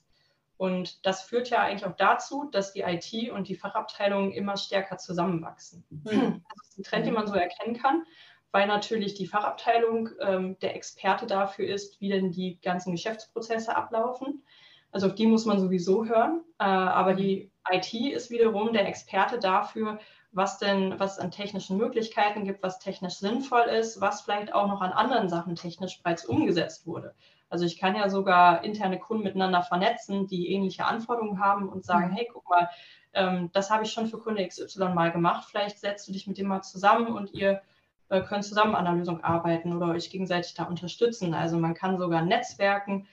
Und 0.61 1.07
das 1.07 1.23
führt 1.23 1.49
ja 1.49 1.63
eigentlich 1.63 1.87
auch 1.87 1.95
dazu, 1.95 2.47
dass 2.51 2.71
die 2.71 2.81
IT 2.81 3.31
und 3.31 3.47
die 3.47 3.55
Fachabteilungen 3.55 4.31
immer 4.31 4.57
stärker 4.57 4.99
zusammenwachsen. 4.99 5.83
Mhm. 5.89 6.43
Das 6.55 6.67
ist 6.67 6.77
ein 6.77 6.83
Trend, 6.83 7.07
den 7.07 7.15
man 7.15 7.25
so 7.25 7.33
erkennen 7.33 7.75
kann, 7.81 8.03
weil 8.51 8.67
natürlich 8.67 9.15
die 9.15 9.25
Fachabteilung 9.25 10.09
ähm, 10.19 10.59
der 10.59 10.75
Experte 10.75 11.25
dafür 11.25 11.67
ist, 11.67 11.99
wie 11.99 12.09
denn 12.09 12.31
die 12.31 12.61
ganzen 12.61 12.91
Geschäftsprozesse 12.91 13.75
ablaufen. 13.75 14.43
Also 14.91 15.07
auf 15.07 15.15
die 15.15 15.25
muss 15.25 15.45
man 15.45 15.59
sowieso 15.59 16.05
hören. 16.05 16.43
Äh, 16.59 16.65
aber 16.65 17.15
die 17.15 17.49
IT 17.71 17.91
ist 17.95 18.29
wiederum 18.29 18.71
der 18.71 18.87
Experte 18.87 19.39
dafür, 19.39 19.97
was 20.31 20.59
denn, 20.59 20.99
was 20.99 21.17
an 21.17 21.31
technischen 21.31 21.77
Möglichkeiten 21.77 22.43
gibt, 22.43 22.61
was 22.61 22.77
technisch 22.77 23.15
sinnvoll 23.15 23.63
ist, 23.63 23.99
was 23.99 24.21
vielleicht 24.21 24.53
auch 24.53 24.67
noch 24.67 24.81
an 24.81 24.91
anderen 24.91 25.27
Sachen 25.27 25.55
technisch 25.55 26.03
bereits 26.03 26.23
umgesetzt 26.23 26.85
wurde. 26.85 27.15
Also 27.51 27.65
ich 27.65 27.77
kann 27.77 27.95
ja 27.95 28.09
sogar 28.09 28.63
interne 28.63 28.97
Kunden 28.97 29.23
miteinander 29.23 29.61
vernetzen, 29.61 30.25
die 30.25 30.51
ähnliche 30.51 30.85
Anforderungen 30.85 31.39
haben 31.39 31.67
und 31.67 31.83
sagen, 31.83 32.11
mhm. 32.11 32.15
hey, 32.15 32.29
guck 32.31 32.49
mal, 32.49 32.69
ähm, 33.13 33.49
das 33.51 33.69
habe 33.69 33.83
ich 33.83 33.91
schon 33.91 34.07
für 34.07 34.17
Kunde 34.17 34.47
XY 34.47 34.89
mal 34.93 35.11
gemacht. 35.11 35.47
Vielleicht 35.49 35.79
setzt 35.79 36.07
du 36.07 36.13
dich 36.13 36.27
mit 36.27 36.37
dem 36.37 36.47
mal 36.47 36.61
zusammen 36.61 37.07
und 37.07 37.33
ihr 37.33 37.61
äh, 38.07 38.21
könnt 38.21 38.45
zusammen 38.45 38.73
an 38.73 38.85
der 38.85 38.93
Lösung 38.93 39.21
arbeiten 39.21 39.75
oder 39.75 39.87
euch 39.87 40.09
gegenseitig 40.09 40.53
da 40.53 40.63
unterstützen. 40.63 41.33
Also 41.33 41.57
man 41.57 41.73
kann 41.73 41.97
sogar 41.97 42.21
netzwerken. 42.21 43.07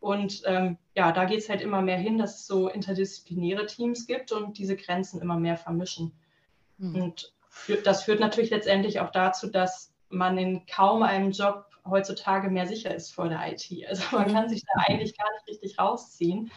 Und 0.00 0.42
ähm, 0.46 0.78
ja, 0.94 1.12
da 1.12 1.24
geht 1.24 1.38
es 1.38 1.48
halt 1.48 1.60
immer 1.60 1.80
mehr 1.80 1.96
hin, 1.96 2.18
dass 2.18 2.40
es 2.40 2.46
so 2.46 2.68
interdisziplinäre 2.68 3.66
Teams 3.66 4.06
gibt 4.06 4.32
und 4.32 4.58
diese 4.58 4.76
Grenzen 4.76 5.20
immer 5.20 5.38
mehr 5.38 5.56
vermischen. 5.56 6.12
Mhm. 6.78 7.02
Und 7.02 7.32
für, 7.48 7.76
das 7.76 8.02
führt 8.02 8.20
natürlich 8.20 8.50
letztendlich 8.50 9.00
auch 9.00 9.10
dazu, 9.10 9.48
dass 9.48 9.94
man 10.08 10.38
in 10.38 10.66
kaum 10.66 11.02
einem 11.02 11.30
Job 11.30 11.65
heutzutage 11.88 12.50
mehr 12.50 12.66
sicher 12.66 12.94
ist 12.94 13.14
vor 13.14 13.28
der 13.28 13.40
IT. 13.52 13.70
Also 13.88 14.16
man 14.16 14.32
kann 14.32 14.48
sich 14.48 14.62
da 14.62 14.82
eigentlich 14.86 15.16
gar 15.16 15.30
nicht 15.32 15.48
richtig 15.48 15.78
rausziehen. 15.78 16.50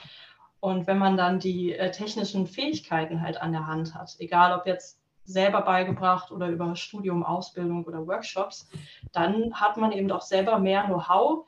Und 0.60 0.88
wenn 0.88 0.98
man 0.98 1.16
dann 1.16 1.40
die 1.40 1.74
äh, 1.74 1.92
technischen 1.92 2.48
Fähigkeiten 2.48 3.22
halt 3.22 3.42
an 3.42 3.52
der 3.52 3.68
Hand 3.68 3.96
hat, 3.96 4.16
egal 4.20 4.58
ob 4.58 4.66
jetzt 4.66 5.00
selber 5.24 5.62
beigebracht 5.62 6.32
oder 6.32 6.50
über 6.50 6.76
Studium, 6.76 7.24
Ausbildung 7.24 7.86
oder 7.86 8.06
Workshops, 8.08 8.68
dann 9.12 9.54
hat 9.54 9.78
man 9.78 9.92
eben 9.92 10.08
doch 10.08 10.22
selber 10.22 10.60
mehr 10.60 10.84
Know-how, 10.84 11.46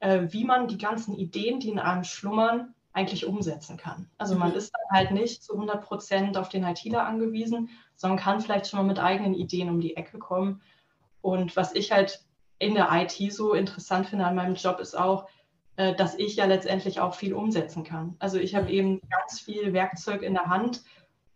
äh, 0.00 0.26
wie 0.28 0.44
man 0.44 0.68
die 0.68 0.78
ganzen 0.78 1.16
Ideen, 1.16 1.60
die 1.60 1.70
in 1.70 1.78
einem 1.78 2.04
schlummern, 2.04 2.74
eigentlich 2.92 3.26
umsetzen 3.26 3.76
kann. 3.76 4.10
Also 4.18 4.34
man 4.34 4.50
mhm. 4.50 4.56
ist 4.56 4.72
dann 4.74 4.98
halt 4.98 5.10
nicht 5.12 5.44
zu 5.44 5.52
100 5.54 5.82
Prozent 5.84 6.36
auf 6.36 6.48
den 6.48 6.64
ITler 6.64 7.06
angewiesen, 7.06 7.70
sondern 7.94 8.18
kann 8.18 8.40
vielleicht 8.40 8.66
schon 8.66 8.78
mal 8.78 8.86
mit 8.86 8.98
eigenen 8.98 9.34
Ideen 9.34 9.68
um 9.68 9.80
die 9.80 9.96
Ecke 9.96 10.18
kommen. 10.18 10.60
Und 11.20 11.54
was 11.56 11.74
ich 11.74 11.92
halt 11.92 12.24
in 12.58 12.74
der 12.74 12.88
IT 12.92 13.32
so 13.32 13.54
interessant 13.54 14.06
finde 14.06 14.26
an 14.26 14.34
meinem 14.34 14.54
Job, 14.54 14.80
ist 14.80 14.98
auch, 14.98 15.28
äh, 15.76 15.94
dass 15.94 16.16
ich 16.16 16.36
ja 16.36 16.44
letztendlich 16.44 17.00
auch 17.00 17.14
viel 17.14 17.34
umsetzen 17.34 17.84
kann. 17.84 18.16
Also 18.18 18.38
ich 18.38 18.54
habe 18.54 18.70
eben 18.70 19.00
ganz 19.08 19.40
viel 19.40 19.72
Werkzeug 19.72 20.22
in 20.22 20.34
der 20.34 20.46
Hand, 20.46 20.82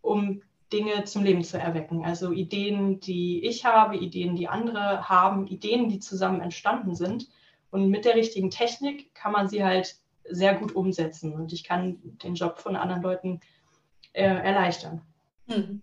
um 0.01 0.41
Dinge 0.71 1.03
zum 1.05 1.23
Leben 1.23 1.43
zu 1.43 1.57
erwecken. 1.57 2.03
Also 2.03 2.31
Ideen, 2.31 2.99
die 2.99 3.45
ich 3.45 3.63
habe, 3.63 3.95
Ideen, 3.95 4.35
die 4.35 4.47
andere 4.47 5.07
haben, 5.07 5.47
Ideen, 5.47 5.87
die 5.87 5.99
zusammen 5.99 6.41
entstanden 6.41 6.95
sind. 6.95 7.29
Und 7.69 7.89
mit 7.89 8.05
der 8.05 8.15
richtigen 8.15 8.49
Technik 8.49 9.13
kann 9.15 9.31
man 9.31 9.47
sie 9.47 9.63
halt 9.63 9.95
sehr 10.29 10.55
gut 10.55 10.75
umsetzen. 10.75 11.33
Und 11.33 11.53
ich 11.53 11.63
kann 11.63 11.99
den 12.23 12.35
Job 12.35 12.59
von 12.59 12.75
anderen 12.75 13.03
Leuten 13.03 13.39
äh, 14.13 14.23
erleichtern. 14.23 15.01
Hm. 15.47 15.81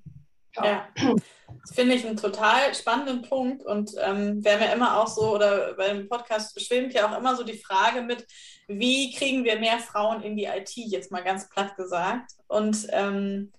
Ja. 0.57 0.65
ja. 0.65 0.89
Das 1.61 1.75
finde 1.75 1.95
ich 1.95 2.07
einen 2.07 2.17
total 2.17 2.75
spannenden 2.75 3.23
Punkt 3.23 3.65
und 3.65 3.93
ähm, 3.99 4.43
wir 4.45 4.59
haben 4.59 4.73
immer 4.73 5.01
auch 5.01 5.09
so, 5.09 5.35
oder 5.35 5.75
beim 5.75 6.09
Podcast 6.09 6.61
schwimmt 6.61 6.95
ja 6.95 7.09
auch 7.09 7.19
immer 7.19 7.37
so 7.37 7.45
die 7.45 7.59
Frage 7.59 8.03
mit, 8.03 8.27
wie 8.69 9.13
kriegen 9.13 9.45
wir 9.45 9.59
mehr 9.59 9.79
Frauen 9.79 10.23
in 10.23 10.37
die 10.37 10.45
IT, 10.45 10.71
jetzt 10.75 11.11
mal 11.11 11.23
ganz 11.23 11.49
platt 11.49 11.77
gesagt. 11.77 12.33
Und 12.49 12.87
ähm, 12.91 13.53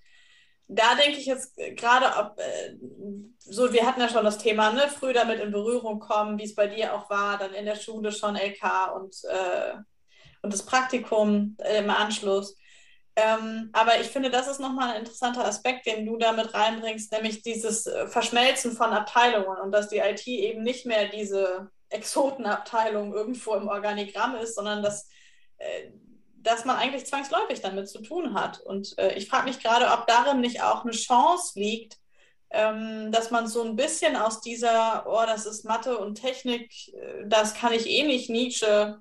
da 0.68 0.94
denke 0.94 1.18
ich 1.18 1.26
jetzt 1.26 1.56
gerade, 1.76 2.06
ob, 2.18 2.38
äh, 2.38 2.76
so, 3.38 3.72
wir 3.72 3.86
hatten 3.86 4.00
ja 4.00 4.08
schon 4.08 4.24
das 4.24 4.38
Thema, 4.38 4.72
ne, 4.72 4.88
früh 4.88 5.12
damit 5.12 5.40
in 5.40 5.52
Berührung 5.52 6.00
kommen, 6.00 6.38
wie 6.38 6.44
es 6.44 6.54
bei 6.54 6.66
dir 6.66 6.94
auch 6.94 7.10
war, 7.10 7.38
dann 7.38 7.52
in 7.54 7.66
der 7.66 7.76
Schule 7.76 8.10
schon 8.10 8.36
LK 8.36 8.94
und, 8.96 9.14
äh, 9.24 9.74
und 10.42 10.52
das 10.52 10.64
Praktikum 10.64 11.56
im 11.78 11.90
Anschluss. 11.90 12.56
Ähm, 13.14 13.68
aber 13.74 14.00
ich 14.00 14.08
finde, 14.08 14.30
das 14.30 14.48
ist 14.48 14.60
nochmal 14.60 14.94
ein 14.94 15.00
interessanter 15.00 15.44
Aspekt, 15.44 15.86
den 15.86 16.06
du 16.06 16.16
damit 16.16 16.54
reinbringst, 16.54 17.12
nämlich 17.12 17.42
dieses 17.42 17.86
äh, 17.86 18.06
Verschmelzen 18.06 18.72
von 18.72 18.90
Abteilungen 18.90 19.58
und 19.60 19.70
dass 19.70 19.88
die 19.88 19.98
IT 19.98 20.26
eben 20.26 20.62
nicht 20.62 20.86
mehr 20.86 21.08
diese 21.08 21.70
Exotenabteilung 21.90 23.12
irgendwo 23.12 23.54
im 23.54 23.68
Organigramm 23.68 24.36
ist, 24.36 24.54
sondern 24.54 24.82
dass, 24.82 25.08
äh, 25.58 25.90
dass 26.36 26.64
man 26.64 26.76
eigentlich 26.76 27.04
zwangsläufig 27.04 27.60
damit 27.60 27.88
zu 27.88 28.00
tun 28.00 28.32
hat. 28.32 28.60
Und 28.60 28.96
äh, 28.98 29.14
ich 29.14 29.28
frage 29.28 29.44
mich 29.44 29.60
gerade, 29.60 29.92
ob 29.92 30.06
darin 30.06 30.40
nicht 30.40 30.62
auch 30.62 30.84
eine 30.84 30.92
Chance 30.92 31.60
liegt, 31.60 31.98
ähm, 32.48 33.12
dass 33.12 33.30
man 33.30 33.46
so 33.46 33.62
ein 33.62 33.76
bisschen 33.76 34.16
aus 34.16 34.40
dieser, 34.40 35.06
oh, 35.06 35.24
das 35.26 35.44
ist 35.44 35.64
Mathe 35.64 35.98
und 35.98 36.14
Technik, 36.16 36.70
äh, 36.94 37.24
das 37.26 37.54
kann 37.54 37.74
ich 37.74 37.86
eh 37.86 38.04
nicht, 38.04 38.30
Nietzsche, 38.30 39.00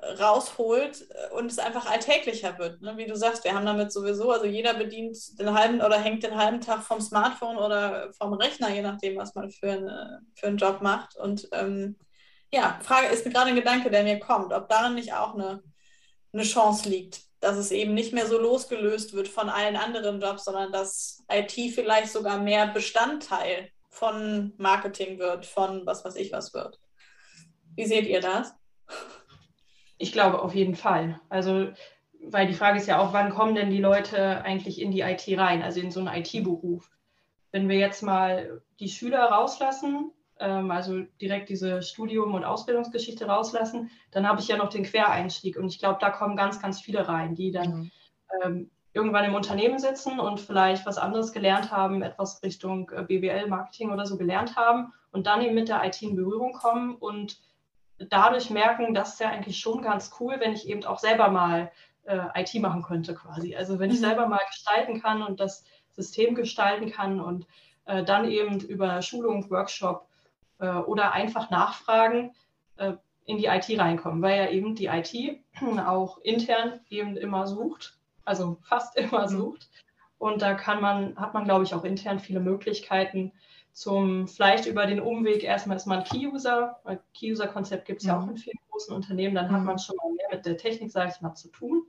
rausholt 0.00 1.08
äh, 1.10 1.34
und 1.34 1.50
es 1.50 1.58
einfach 1.58 1.90
alltäglicher 1.90 2.58
wird. 2.58 2.80
Ne? 2.82 2.96
Wie 2.96 3.06
du 3.06 3.16
sagst, 3.16 3.44
wir 3.44 3.54
haben 3.54 3.66
damit 3.66 3.92
sowieso, 3.92 4.30
also 4.30 4.46
jeder 4.46 4.74
bedient 4.74 5.16
den 5.38 5.52
halben 5.52 5.80
oder 5.80 5.98
hängt 5.98 6.22
den 6.22 6.36
halben 6.36 6.60
Tag 6.60 6.82
vom 6.82 7.00
Smartphone 7.00 7.56
oder 7.56 8.12
vom 8.12 8.32
Rechner, 8.34 8.70
je 8.70 8.82
nachdem, 8.82 9.16
was 9.16 9.34
man 9.34 9.50
für, 9.50 9.72
eine, 9.72 10.20
für 10.34 10.46
einen 10.46 10.58
Job 10.58 10.82
macht. 10.82 11.16
Und 11.16 11.48
ähm, 11.52 11.96
ja, 12.52 12.78
Frage 12.82 13.08
ist 13.08 13.24
gerade 13.24 13.50
ein 13.50 13.56
Gedanke, 13.56 13.90
der 13.90 14.04
mir 14.04 14.20
kommt, 14.20 14.52
ob 14.52 14.68
darin 14.68 14.94
nicht 14.94 15.12
auch 15.12 15.34
eine, 15.34 15.62
eine 16.32 16.44
Chance 16.44 16.88
liegt, 16.88 17.22
dass 17.40 17.56
es 17.56 17.70
eben 17.70 17.94
nicht 17.94 18.12
mehr 18.12 18.26
so 18.26 18.38
losgelöst 18.38 19.12
wird 19.14 19.28
von 19.28 19.48
allen 19.48 19.76
anderen 19.76 20.20
Jobs, 20.20 20.44
sondern 20.44 20.72
dass 20.72 21.24
IT 21.30 21.52
vielleicht 21.74 22.12
sogar 22.12 22.38
mehr 22.38 22.68
Bestandteil 22.68 23.70
von 23.90 24.54
Marketing 24.58 25.18
wird, 25.18 25.44
von 25.44 25.84
was 25.86 26.04
weiß 26.04 26.16
ich 26.16 26.32
was 26.32 26.54
wird. 26.54 26.78
Wie 27.74 27.86
seht 27.86 28.06
ihr 28.06 28.20
das? 28.20 28.54
Ich 29.98 30.12
glaube 30.12 30.42
auf 30.42 30.54
jeden 30.54 30.76
Fall. 30.76 31.20
Also 31.28 31.68
weil 32.20 32.46
die 32.46 32.54
Frage 32.54 32.78
ist 32.78 32.86
ja 32.86 33.00
auch, 33.00 33.12
wann 33.12 33.30
kommen 33.30 33.54
denn 33.54 33.70
die 33.70 33.80
Leute 33.80 34.42
eigentlich 34.42 34.80
in 34.80 34.90
die 34.90 35.00
IT 35.00 35.26
rein, 35.38 35.62
also 35.62 35.80
in 35.80 35.90
so 35.90 36.00
einen 36.00 36.22
IT-Beruf? 36.22 36.90
Wenn 37.50 37.68
wir 37.68 37.76
jetzt 37.76 38.02
mal 38.02 38.60
die 38.80 38.88
Schüler 38.88 39.24
rauslassen, 39.24 40.10
ähm, 40.38 40.70
also 40.70 41.00
direkt 41.20 41.48
diese 41.48 41.82
Studium- 41.82 42.34
und 42.34 42.44
Ausbildungsgeschichte 42.44 43.26
rauslassen, 43.26 43.90
dann 44.10 44.28
habe 44.28 44.40
ich 44.40 44.48
ja 44.48 44.56
noch 44.56 44.68
den 44.68 44.84
Quereinstieg. 44.84 45.56
Und 45.56 45.68
ich 45.68 45.78
glaube, 45.78 45.98
da 46.00 46.10
kommen 46.10 46.36
ganz, 46.36 46.60
ganz 46.60 46.80
viele 46.80 47.08
rein, 47.08 47.34
die 47.34 47.50
dann 47.50 47.70
mhm. 47.70 47.90
ähm, 48.42 48.70
irgendwann 48.92 49.24
im 49.24 49.34
Unternehmen 49.34 49.78
sitzen 49.78 50.18
und 50.18 50.40
vielleicht 50.40 50.84
was 50.84 50.98
anderes 50.98 51.32
gelernt 51.32 51.70
haben, 51.70 52.02
etwas 52.02 52.42
Richtung 52.42 52.90
äh, 52.90 53.02
BWL, 53.02 53.46
Marketing 53.46 53.92
oder 53.92 54.06
so 54.06 54.18
gelernt 54.18 54.56
haben 54.56 54.92
und 55.12 55.26
dann 55.26 55.42
eben 55.42 55.54
mit 55.54 55.68
der 55.68 55.84
IT 55.84 56.02
in 56.02 56.16
Berührung 56.16 56.52
kommen 56.52 56.96
und 56.96 57.38
dadurch 57.98 58.50
merken, 58.50 58.94
das 58.94 59.14
ist 59.14 59.20
ja 59.20 59.28
eigentlich 59.28 59.58
schon 59.58 59.82
ganz 59.82 60.12
cool, 60.20 60.36
wenn 60.38 60.52
ich 60.52 60.68
eben 60.68 60.84
auch 60.84 60.98
selber 60.98 61.28
mal 61.28 61.70
äh, 62.04 62.40
IT 62.40 62.54
machen 62.60 62.82
könnte 62.82 63.14
quasi. 63.14 63.56
Also 63.56 63.78
wenn 63.78 63.90
ich 63.90 63.98
mhm. 63.98 64.04
selber 64.04 64.26
mal 64.26 64.40
gestalten 64.50 65.00
kann 65.00 65.22
und 65.22 65.40
das 65.40 65.64
System 65.92 66.34
gestalten 66.34 66.90
kann 66.90 67.20
und 67.20 67.46
äh, 67.86 68.04
dann 68.04 68.28
eben 68.30 68.60
über 68.60 69.02
Schulung, 69.02 69.50
Workshop 69.50 70.06
äh, 70.58 70.68
oder 70.68 71.12
einfach 71.12 71.50
nachfragen 71.50 72.34
äh, 72.76 72.92
in 73.24 73.38
die 73.38 73.46
IT 73.46 73.68
reinkommen, 73.78 74.22
weil 74.22 74.38
ja 74.38 74.50
eben 74.50 74.74
die 74.74 74.86
IT 74.86 75.40
auch 75.86 76.18
intern 76.18 76.80
eben 76.88 77.16
immer 77.16 77.46
sucht, 77.46 77.98
also 78.24 78.58
fast 78.62 78.96
immer 78.98 79.24
mhm. 79.24 79.36
sucht. 79.36 79.68
Und 80.18 80.42
da 80.42 80.54
kann 80.54 80.80
man, 80.80 81.16
hat 81.16 81.34
man, 81.34 81.44
glaube 81.44 81.64
ich, 81.64 81.74
auch 81.74 81.84
intern 81.84 82.18
viele 82.18 82.40
Möglichkeiten 82.40 83.32
zum, 83.72 84.26
vielleicht 84.26 84.66
über 84.66 84.86
den 84.86 85.00
Umweg, 85.00 85.44
erstmal 85.44 85.76
ist 85.76 85.86
man 85.86 86.04
Key-User, 86.04 86.80
weil 86.84 87.00
Key-User-Konzept 87.14 87.86
gibt 87.86 88.00
es 88.00 88.04
mhm. 88.04 88.10
ja 88.10 88.20
auch 88.20 88.28
in 88.28 88.36
vielen 88.36 88.58
großen 88.70 88.94
Unternehmen, 88.94 89.34
dann 89.34 89.48
mhm. 89.48 89.52
hat 89.52 89.64
man 89.64 89.78
schon 89.78 89.96
mal 89.96 90.12
mehr 90.12 90.36
mit 90.36 90.46
der 90.46 90.56
Technik, 90.56 90.90
sage 90.90 91.12
ich 91.14 91.20
mal, 91.20 91.34
zu 91.34 91.48
tun. 91.48 91.84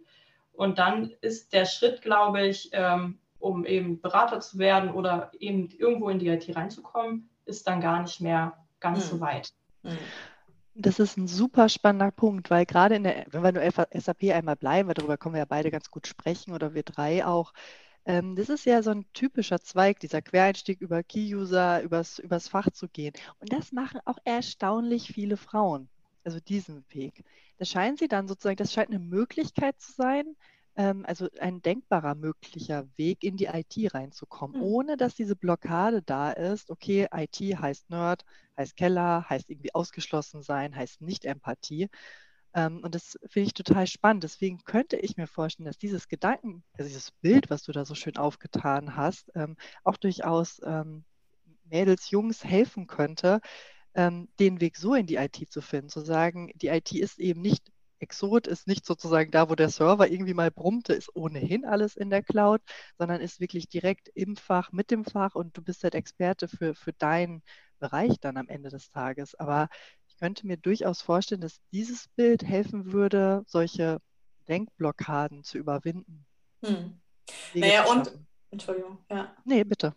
Und 0.54 0.78
dann 0.78 1.12
ist 1.22 1.54
der 1.54 1.66
Schritt, 1.66 2.02
glaube 2.02 2.46
ich, 2.46 2.70
ähm, 2.74 3.20
um 3.40 3.66
eben 3.66 4.02
Berater 4.02 4.40
zu 4.42 4.60
werden 4.60 4.92
oder 4.92 5.32
eben 5.40 5.70
irgendwo 5.78 6.10
in 6.10 6.20
die 6.20 6.28
IT 6.28 6.54
reinzukommen, 6.56 7.30
ist 7.46 7.68
dann 7.68 7.82
gar 7.82 8.02
nicht 8.02 8.22
mehr 8.22 8.58
ganz 8.80 9.06
mhm. 9.06 9.10
so 9.10 9.20
weit. 9.22 9.54
Mhm. 9.84 9.98
Das 10.76 11.00
ist 11.00 11.18
ein 11.18 11.28
super 11.28 11.68
spannender 11.68 12.12
Punkt, 12.12 12.50
weil 12.50 12.66
gerade 12.66 12.96
in 12.96 13.04
der, 13.04 13.26
wenn 13.32 13.44
wir 13.44 13.52
nur 13.52 13.90
SAP 13.94 14.24
einmal 14.32 14.56
bleiben, 14.56 14.88
weil 14.88 14.94
darüber 14.94 15.18
können 15.18 15.36
wir 15.36 15.40
ja 15.40 15.46
beide 15.46 15.72
ganz 15.72 15.92
gut 15.92 16.08
sprechen 16.08 16.54
oder 16.54 16.74
wir 16.74 16.84
drei 16.84 17.26
auch. 17.26 17.54
Ähm, 18.10 18.36
das 18.36 18.50
ist 18.50 18.66
ja 18.66 18.82
so 18.82 18.90
ein 18.90 19.06
typischer 19.14 19.62
Zweig, 19.62 20.00
dieser 20.00 20.24
Quereinstieg 20.24 20.82
über 20.82 21.04
Key-User, 21.04 21.84
übers, 21.84 22.18
übers 22.18 22.48
Fach 22.48 22.72
zu 22.72 22.88
gehen. 22.90 23.14
Und 23.38 23.54
das 23.54 23.72
machen 23.72 24.02
auch 24.06 24.18
erstaunlich 24.24 25.14
viele 25.14 25.38
Frauen, 25.38 25.90
also 26.24 26.40
diesen 26.40 26.84
Weg. 26.90 27.24
Das 27.60 27.70
scheint 27.70 28.00
sie 28.00 28.08
dann 28.08 28.28
sozusagen, 28.28 28.56
das 28.56 28.74
scheint 28.74 28.90
eine 28.90 28.98
Möglichkeit 28.98 29.80
zu 29.80 29.92
sein, 29.92 30.36
ähm, 30.76 31.06
also 31.06 31.28
ein 31.40 31.62
denkbarer 31.62 32.16
möglicher 32.16 32.88
Weg 32.98 33.24
in 33.24 33.38
die 33.38 33.46
IT 33.46 33.94
reinzukommen, 33.94 34.58
mhm. 34.58 34.64
ohne 34.64 34.98
dass 34.98 35.14
diese 35.14 35.36
Blockade 35.36 36.02
da 36.02 36.32
ist. 36.32 36.72
Okay, 36.72 37.08
IT 37.14 37.40
heißt 37.40 37.92
Nerd, 37.92 38.26
heißt 38.58 38.76
Keller, 38.76 39.30
heißt 39.30 39.52
irgendwie 39.52 39.76
ausgeschlossen 39.76 40.42
sein, 40.42 40.76
heißt 40.76 41.02
nicht 41.02 41.26
Empathie. 41.26 41.90
Ähm, 42.54 42.82
und 42.84 42.96
das 42.96 43.18
finde 43.28 43.48
ich 43.48 43.54
total 43.54 43.88
spannend. 43.88 44.24
Deswegen 44.24 44.64
könnte 44.64 44.98
ich 44.98 45.18
mir 45.18 45.28
vorstellen, 45.28 45.66
dass 45.66 45.78
dieses 45.78 46.08
Gedanken, 46.08 46.64
also 46.74 46.88
dieses 46.88 47.12
Bild, 47.12 47.50
was 47.50 47.64
du 47.64 47.72
da 47.72 47.86
so 47.86 47.96
schön 47.96 48.18
aufgetan 48.18 48.96
hast, 48.96 49.32
ähm, 49.36 49.56
auch 49.84 49.98
durchaus 49.98 50.62
ähm, 50.66 51.06
Mädels, 51.66 52.10
Jungs 52.12 52.44
helfen 52.44 52.88
könnte, 52.88 53.42
den 53.96 54.62
Weg 54.62 54.78
so 54.78 54.94
in 54.94 55.08
die 55.08 55.16
IT 55.16 55.52
zu 55.52 55.62
finden, 55.62 55.90
zu 55.90 56.02
sagen, 56.02 56.52
die 56.56 56.68
IT 56.68 56.92
ist 56.92 57.20
eben 57.20 57.42
nicht 57.42 57.72
Exot 58.00 58.48
ist 58.48 58.68
nicht 58.68 58.86
sozusagen 58.86 59.32
da, 59.32 59.50
wo 59.50 59.56
der 59.56 59.70
Server 59.70 60.10
irgendwie 60.10 60.34
mal 60.34 60.52
brummte, 60.52 60.94
ist 60.94 61.14
ohnehin 61.16 61.66
alles 61.66 61.96
in 61.96 62.10
der 62.10 62.24
Cloud, 62.24 62.62
sondern 62.98 63.22
ist 63.22 63.40
wirklich 63.40 63.68
direkt 63.68 64.10
im 64.14 64.36
Fach, 64.36 64.72
mit 64.72 64.92
dem 64.92 65.06
Fach 65.06 65.36
und 65.36 65.56
du 65.58 65.62
bist 65.62 65.84
halt 65.84 65.96
Experte 65.96 66.48
für, 66.48 66.76
für 66.76 66.94
deinen 66.94 67.44
Bereich 67.80 68.20
dann 68.20 68.38
am 68.38 68.48
Ende 68.48 68.70
des 68.70 68.90
Tages. 68.90 69.36
Aber 69.36 69.70
könnte 70.20 70.46
mir 70.46 70.58
durchaus 70.58 71.02
vorstellen, 71.02 71.42
dass 71.42 71.62
dieses 71.72 72.08
Bild 72.16 72.44
helfen 72.44 72.92
würde, 72.92 73.44
solche 73.48 74.00
Denkblockaden 74.48 75.44
zu 75.44 75.58
überwinden. 75.58 76.26
Hm. 76.64 77.00
Naja, 77.54 77.86
und, 77.86 78.12
Entschuldigung, 78.52 78.98
ja. 79.10 79.36
Nee, 79.46 79.64
bitte. 79.64 79.96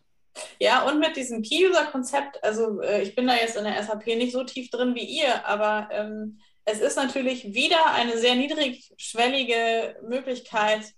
Ja, 0.59 0.87
und 0.89 0.99
mit 0.99 1.17
diesem 1.17 1.43
Key-User-Konzept, 1.43 2.43
also 2.43 2.81
äh, 2.81 3.03
ich 3.03 3.15
bin 3.15 3.27
da 3.27 3.35
jetzt 3.35 3.57
in 3.57 3.65
der 3.65 3.83
SAP 3.83 4.07
nicht 4.07 4.33
so 4.33 4.45
tief 4.45 4.71
drin 4.71 4.95
wie 4.95 5.05
ihr, 5.05 5.47
aber 5.47 5.89
ähm, 5.93 6.39
es 6.65 6.81
ist 6.81 6.97
natürlich 6.97 7.53
wieder 7.53 7.93
eine 7.93 8.17
sehr 8.17 8.35
niedrigschwellige 8.35 9.97
Möglichkeit, 10.07 10.95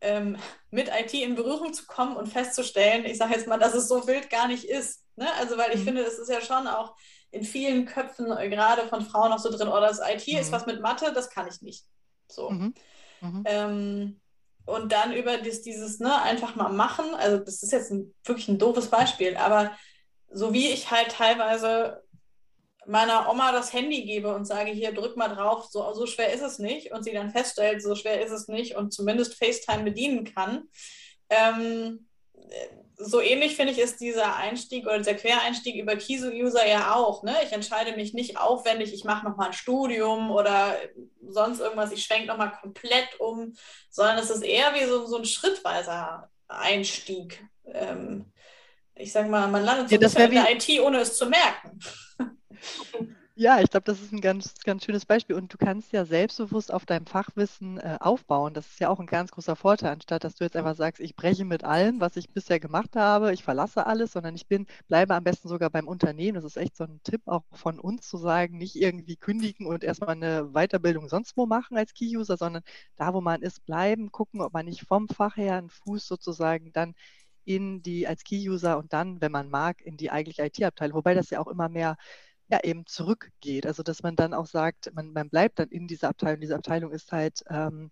ähm, 0.00 0.36
mit 0.70 0.88
IT 0.88 1.14
in 1.14 1.34
Berührung 1.34 1.72
zu 1.72 1.86
kommen 1.86 2.16
und 2.16 2.28
festzustellen, 2.28 3.04
ich 3.04 3.18
sage 3.18 3.34
jetzt 3.34 3.46
mal, 3.46 3.58
dass 3.58 3.74
es 3.74 3.88
so 3.88 4.06
wild 4.06 4.30
gar 4.30 4.48
nicht 4.48 4.64
ist. 4.64 5.02
Ne? 5.16 5.26
Also, 5.38 5.56
weil 5.56 5.72
ich 5.72 5.80
mhm. 5.80 5.84
finde, 5.84 6.02
es 6.02 6.18
ist 6.18 6.30
ja 6.30 6.40
schon 6.40 6.66
auch 6.66 6.94
in 7.30 7.42
vielen 7.42 7.86
Köpfen, 7.86 8.30
äh, 8.36 8.48
gerade 8.48 8.86
von 8.88 9.02
Frauen, 9.02 9.30
noch 9.30 9.38
so 9.38 9.50
drin, 9.50 9.68
oh, 9.68 9.80
das 9.80 10.00
IT 10.00 10.26
mhm. 10.26 10.38
ist 10.38 10.52
was 10.52 10.66
mit 10.66 10.80
Mathe, 10.80 11.12
das 11.12 11.30
kann 11.30 11.48
ich 11.48 11.62
nicht. 11.62 11.84
So. 12.28 12.50
Mhm. 12.50 12.74
mhm. 13.20 13.42
Ähm, 13.46 14.20
und 14.66 14.90
dann 14.90 15.12
über 15.12 15.38
das, 15.38 15.62
dieses, 15.62 16.00
ne, 16.00 16.20
einfach 16.22 16.56
mal 16.56 16.70
machen, 16.70 17.14
also 17.14 17.38
das 17.38 17.62
ist 17.62 17.70
jetzt 17.70 17.92
ein, 17.92 18.12
wirklich 18.24 18.48
ein 18.48 18.58
doofes 18.58 18.88
Beispiel, 18.88 19.36
aber 19.36 19.70
so 20.28 20.52
wie 20.52 20.66
ich 20.66 20.90
halt 20.90 21.12
teilweise 21.12 22.02
meiner 22.86 23.28
Oma 23.30 23.52
das 23.52 23.72
Handy 23.72 24.04
gebe 24.04 24.34
und 24.34 24.44
sage, 24.44 24.70
hier 24.70 24.92
drück 24.92 25.16
mal 25.16 25.28
drauf, 25.28 25.66
so, 25.70 25.92
so 25.94 26.06
schwer 26.06 26.32
ist 26.32 26.42
es 26.42 26.58
nicht, 26.58 26.92
und 26.92 27.02
sie 27.02 27.12
dann 27.12 27.30
feststellt, 27.30 27.82
so 27.82 27.94
schwer 27.94 28.24
ist 28.24 28.32
es 28.32 28.48
nicht 28.48 28.76
und 28.76 28.92
zumindest 28.92 29.34
FaceTime 29.34 29.84
bedienen 29.84 30.24
kann. 30.24 30.68
Ähm, 31.28 32.06
so 32.98 33.20
ähnlich 33.20 33.56
finde 33.56 33.72
ich 33.72 33.78
ist 33.78 34.00
dieser 34.00 34.36
Einstieg 34.36 34.86
oder 34.86 35.00
der 35.00 35.16
Quereinstieg 35.16 35.76
über 35.76 35.96
Kiso-User 35.96 36.66
ja 36.66 36.94
auch. 36.94 37.22
Ne? 37.22 37.34
Ich 37.44 37.52
entscheide 37.52 37.94
mich 37.94 38.14
nicht 38.14 38.38
aufwendig, 38.38 38.94
ich 38.94 39.04
mache 39.04 39.28
nochmal 39.28 39.48
ein 39.48 39.52
Studium 39.52 40.30
oder 40.30 40.76
sonst 41.28 41.60
irgendwas, 41.60 41.92
ich 41.92 42.04
schwenke 42.04 42.28
nochmal 42.28 42.52
komplett 42.60 43.20
um, 43.20 43.54
sondern 43.90 44.18
es 44.18 44.30
ist 44.30 44.42
eher 44.42 44.74
wie 44.74 44.86
so, 44.86 45.06
so 45.06 45.18
ein 45.18 45.26
schrittweiser 45.26 46.30
Einstieg. 46.48 47.44
Ähm, 47.66 48.32
ich 48.94 49.12
sage 49.12 49.28
mal, 49.28 49.46
man 49.48 49.64
landet 49.64 49.90
so 49.90 50.18
ja, 50.18 50.24
in 50.24 50.30
der 50.30 50.52
IT, 50.52 50.80
ohne 50.80 51.00
es 51.00 51.18
zu 51.18 51.26
merken. 51.26 51.78
Ja, 53.38 53.60
ich 53.60 53.68
glaube, 53.68 53.84
das 53.84 54.00
ist 54.00 54.12
ein 54.12 54.22
ganz, 54.22 54.54
ganz 54.64 54.82
schönes 54.84 55.04
Beispiel. 55.04 55.36
Und 55.36 55.52
du 55.52 55.58
kannst 55.58 55.92
ja 55.92 56.06
selbstbewusst 56.06 56.72
auf 56.72 56.86
deinem 56.86 57.04
Fachwissen 57.04 57.76
äh, 57.78 57.98
aufbauen. 58.00 58.54
Das 58.54 58.66
ist 58.66 58.80
ja 58.80 58.88
auch 58.88 58.98
ein 58.98 59.06
ganz 59.06 59.30
großer 59.30 59.56
Vorteil, 59.56 59.92
anstatt 59.92 60.24
dass 60.24 60.36
du 60.36 60.44
jetzt 60.44 60.56
einfach 60.56 60.74
sagst, 60.74 61.00
ich 61.02 61.16
breche 61.16 61.44
mit 61.44 61.62
allem, 61.62 62.00
was 62.00 62.16
ich 62.16 62.30
bisher 62.30 62.60
gemacht 62.60 62.96
habe, 62.96 63.34
ich 63.34 63.44
verlasse 63.44 63.86
alles, 63.86 64.12
sondern 64.12 64.34
ich 64.34 64.46
bin, 64.46 64.66
bleibe 64.88 65.14
am 65.14 65.22
besten 65.22 65.48
sogar 65.48 65.68
beim 65.68 65.86
Unternehmen. 65.86 66.36
Das 66.36 66.44
ist 66.44 66.56
echt 66.56 66.76
so 66.76 66.84
ein 66.84 67.00
Tipp 67.04 67.20
auch 67.26 67.44
von 67.52 67.78
uns 67.78 68.08
zu 68.08 68.16
sagen, 68.16 68.56
nicht 68.56 68.74
irgendwie 68.76 69.16
kündigen 69.16 69.66
und 69.66 69.84
erstmal 69.84 70.10
eine 70.16 70.52
Weiterbildung 70.54 71.08
sonst 71.10 71.36
wo 71.36 71.44
machen 71.44 71.76
als 71.76 71.92
Key-User, 71.92 72.38
sondern 72.38 72.62
da, 72.96 73.12
wo 73.12 73.20
man 73.20 73.42
ist, 73.42 73.66
bleiben, 73.66 74.10
gucken, 74.12 74.40
ob 74.40 74.54
man 74.54 74.64
nicht 74.64 74.80
vom 74.88 75.08
Fach 75.08 75.36
her 75.36 75.56
einen 75.58 75.68
Fuß 75.70 76.06
sozusagen 76.08 76.72
dann 76.72 76.94
in 77.46 77.82
die 77.82 78.06
als 78.06 78.24
Key-User 78.24 78.76
und 78.76 78.92
dann, 78.92 79.20
wenn 79.20 79.32
man 79.32 79.48
mag, 79.48 79.80
in 79.80 79.96
die 79.96 80.10
eigentliche 80.10 80.44
IT-Abteilung. 80.44 80.98
Wobei 80.98 81.14
das 81.14 81.30
ja 81.30 81.40
auch 81.40 81.46
immer 81.46 81.68
mehr 81.68 81.96
ja 82.48 82.60
eben 82.62 82.86
zurückgeht. 82.86 83.66
Also 83.66 83.82
dass 83.82 84.02
man 84.02 84.16
dann 84.16 84.34
auch 84.34 84.46
sagt, 84.46 84.92
man, 84.94 85.12
man 85.12 85.30
bleibt 85.30 85.58
dann 85.58 85.68
in 85.68 85.86
dieser 85.86 86.08
Abteilung. 86.08 86.40
Diese 86.40 86.56
Abteilung 86.56 86.92
ist 86.92 87.12
halt 87.12 87.42
ähm, 87.48 87.90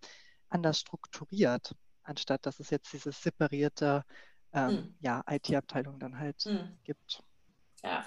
anders 0.49 0.81
strukturiert, 0.81 1.75
anstatt 2.03 2.47
dass 2.47 2.61
es 2.61 2.71
jetzt 2.71 2.93
diese 2.93 3.13
separierte 3.13 4.05
ähm, 4.53 4.71
hm. 4.71 4.95
ja, 5.01 5.23
IT-Abteilung 5.29 5.99
dann 5.99 6.19
halt 6.19 6.43
hm. 6.43 6.77
gibt. 6.85 7.23
Ja. 7.83 8.05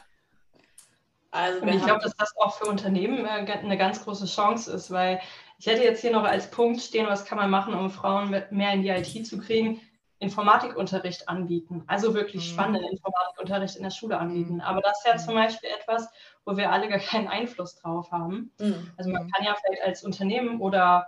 Also 1.31 1.61
und 1.61 1.67
ich 1.69 1.83
glaube, 1.83 2.01
dass 2.01 2.15
das 2.15 2.35
auch 2.37 2.57
für 2.57 2.65
Unternehmen 2.65 3.25
äh, 3.25 3.29
eine 3.29 3.77
ganz 3.77 4.03
große 4.03 4.25
Chance 4.25 4.71
ist, 4.71 4.91
weil 4.91 5.19
ich 5.59 5.65
hätte 5.65 5.83
jetzt 5.83 6.01
hier 6.01 6.11
noch 6.11 6.23
als 6.23 6.49
Punkt 6.51 6.81
stehen, 6.81 7.07
was 7.07 7.25
kann 7.25 7.37
man 7.37 7.49
machen, 7.49 7.73
um 7.73 7.89
Frauen 7.89 8.29
mehr 8.29 8.73
in 8.73 8.81
die 8.81 8.89
IT 8.89 9.27
zu 9.27 9.37
kriegen. 9.39 9.81
Informatikunterricht 10.19 11.29
anbieten, 11.29 11.83
also 11.85 12.13
wirklich 12.15 12.47
mhm. 12.47 12.53
spannenden 12.53 12.91
Informatikunterricht 12.91 13.75
in 13.75 13.83
der 13.83 13.91
Schule 13.91 14.17
anbieten. 14.17 14.55
Mhm. 14.55 14.61
Aber 14.61 14.81
das 14.81 14.99
ist 14.99 15.07
ja 15.07 15.13
mhm. 15.13 15.19
zum 15.19 15.35
Beispiel 15.35 15.69
etwas, 15.79 16.09
wo 16.45 16.57
wir 16.57 16.71
alle 16.71 16.89
gar 16.89 16.99
keinen 16.99 17.27
Einfluss 17.27 17.75
drauf 17.75 18.11
haben. 18.11 18.51
Mhm. 18.59 18.91
Also 18.97 19.11
man 19.11 19.29
kann 19.29 19.45
ja 19.45 19.55
vielleicht 19.55 19.83
als 19.83 20.03
Unternehmen 20.03 20.59
oder 20.59 21.07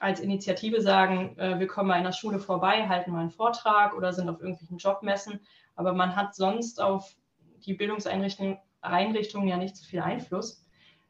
als 0.00 0.20
Initiative 0.20 0.80
sagen, 0.80 1.36
äh, 1.38 1.58
wir 1.58 1.66
kommen 1.66 1.88
mal 1.88 1.98
in 1.98 2.04
der 2.04 2.12
Schule 2.12 2.40
vorbei, 2.40 2.88
halten 2.88 3.12
mal 3.12 3.20
einen 3.20 3.30
Vortrag 3.30 3.94
oder 3.94 4.12
sind 4.12 4.28
auf 4.28 4.40
irgendwelchen 4.40 4.78
Jobmessen, 4.78 5.40
aber 5.76 5.92
man 5.92 6.16
hat 6.16 6.34
sonst 6.34 6.80
auf 6.80 7.14
die 7.64 7.74
Bildungseinrichtungen 7.74 8.58
Einrichtungen 8.80 9.48
ja 9.48 9.56
nicht 9.56 9.76
so 9.76 9.84
viel 9.84 10.00
Einfluss. 10.00 10.64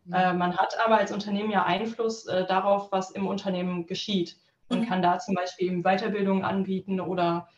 Mhm. 0.04 0.14
Äh, 0.14 0.34
man 0.34 0.56
hat 0.56 0.78
aber 0.84 0.98
als 0.98 1.12
Unternehmen 1.12 1.50
ja 1.50 1.64
Einfluss 1.64 2.26
äh, 2.26 2.46
darauf, 2.46 2.92
was 2.92 3.11
im 3.11 3.26
Unternehmen 3.26 3.87
geschieht 3.87 4.37
und 4.68 4.81
mhm. 4.81 4.87
kann 4.87 5.02
da 5.02 5.18
zum 5.18 5.35
Beispiel 5.35 5.68
eben 5.68 5.83
Weiterbildung 5.83 6.44
anbieten 6.44 7.00
oder 7.00 7.48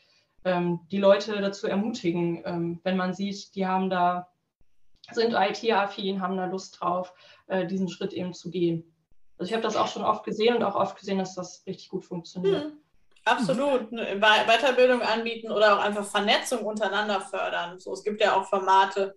ähm, 0.44 0.80
die 0.90 0.98
Leute 0.98 1.40
dazu 1.40 1.66
ermutigen, 1.66 2.42
ähm, 2.44 2.80
wenn 2.82 2.96
man 2.96 3.14
sieht, 3.14 3.54
die 3.54 3.66
haben 3.66 3.90
da, 3.90 4.28
sind 5.12 5.34
IT-affin, 5.34 6.20
haben 6.20 6.36
da 6.36 6.46
Lust 6.46 6.80
drauf, 6.80 7.12
äh, 7.46 7.66
diesen 7.66 7.88
Schritt 7.88 8.12
eben 8.12 8.32
zu 8.32 8.50
gehen. 8.50 8.84
Also 9.38 9.50
ich 9.50 9.54
habe 9.54 9.62
das 9.62 9.76
auch 9.76 9.88
schon 9.88 10.04
oft 10.04 10.24
gesehen 10.24 10.56
und 10.56 10.62
auch 10.62 10.76
oft 10.76 10.98
gesehen, 10.98 11.18
dass 11.18 11.34
das 11.34 11.64
richtig 11.66 11.88
gut 11.88 12.04
funktioniert. 12.04 12.64
Hm. 12.64 12.72
Absolut. 13.24 13.92
Ne, 13.92 14.18
Weiterbildung 14.18 15.02
anbieten 15.02 15.50
oder 15.50 15.76
auch 15.78 15.82
einfach 15.82 16.04
Vernetzung 16.04 16.64
untereinander 16.64 17.20
fördern. 17.20 17.78
So, 17.78 17.92
es 17.92 18.02
gibt 18.02 18.20
ja 18.20 18.34
auch 18.34 18.46
Formate, 18.46 19.16